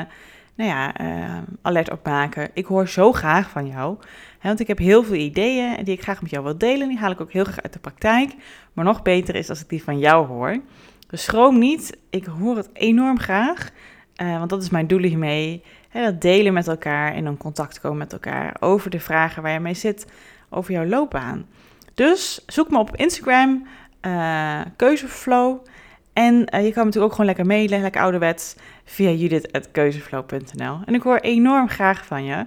nou 0.62 0.74
ja, 0.74 1.02
uh, 1.02 1.38
alert 1.62 1.92
op 1.92 2.06
maken. 2.06 2.50
Ik 2.54 2.66
hoor 2.66 2.88
zo 2.88 3.12
graag 3.12 3.50
van 3.50 3.68
jou, 3.68 3.98
hè, 4.40 4.48
want 4.48 4.60
ik 4.60 4.68
heb 4.68 4.78
heel 4.78 5.04
veel 5.04 5.16
ideeën 5.16 5.84
die 5.84 5.94
ik 5.94 6.02
graag 6.02 6.22
met 6.22 6.32
jou 6.32 6.44
wil 6.44 6.58
delen. 6.58 6.88
Die 6.88 6.98
haal 6.98 7.12
ik 7.12 7.22
ook 7.22 7.32
heel 7.32 7.44
graag 7.44 7.62
uit 7.62 7.74
de 7.74 7.80
praktijk. 7.80 8.36
Maar 8.74 8.86
nog 8.86 9.02
beter 9.02 9.36
is 9.36 9.50
als 9.50 9.62
ik 9.62 9.70
die 9.70 9.84
van 9.84 10.00
jou 10.00 10.28
hoor. 10.28 10.62
Dus 11.08 11.24
schroom 11.24 11.60
niet, 11.60 11.98
ik 12.10 12.26
hoor 12.26 12.58
het 12.58 12.70
enorm 12.74 13.20
graag. 13.20 13.70
Uh, 14.22 14.38
want 14.38 14.50
dat 14.50 14.64
is 14.64 14.70
mijn 14.70 14.88
doel 14.88 15.02
hiermee. 15.02 15.64
Hè, 15.90 16.04
dat 16.04 16.22
delen 16.22 16.54
met 16.54 16.68
elkaar 16.68 17.14
en 17.14 17.26
in 17.26 17.38
contact 17.38 17.80
komen 17.80 17.98
met 17.98 18.14
elkaar 18.14 18.56
over 18.60 18.90
de 18.90 19.00
vragen 19.00 19.44
waar 19.44 19.52
je 19.52 19.60
mee 19.60 19.74
zit, 19.74 20.12
over 20.50 20.74
jouw 20.74 20.86
loopbaan. 20.86 21.46
Dus 21.94 22.44
zoek 22.46 22.70
me 22.70 22.80
op 22.80 22.96
Instagram, 22.96 23.68
uh, 24.02 24.62
keuzeflow. 24.76 25.58
En 26.14 26.34
uh, 26.34 26.66
je 26.66 26.72
kan 26.72 26.86
natuurlijk 26.86 26.96
ook 26.96 27.12
gewoon 27.12 27.26
lekker 27.26 27.46
mailen, 27.46 27.82
lekker 27.82 28.02
ouderwets, 28.02 28.56
via 28.86 29.10
judith.keuzeflow.nl. 29.10 30.80
En 30.86 30.94
ik 30.94 31.02
hoor 31.02 31.18
enorm 31.18 31.70
graag 31.70 32.06
van 32.06 32.24
je. 32.24 32.46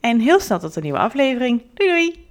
En 0.00 0.18
heel 0.18 0.40
snel 0.40 0.58
tot 0.58 0.76
een 0.76 0.82
nieuwe 0.82 0.98
aflevering. 0.98 1.62
Doei 1.74 1.88
doei! 1.90 2.26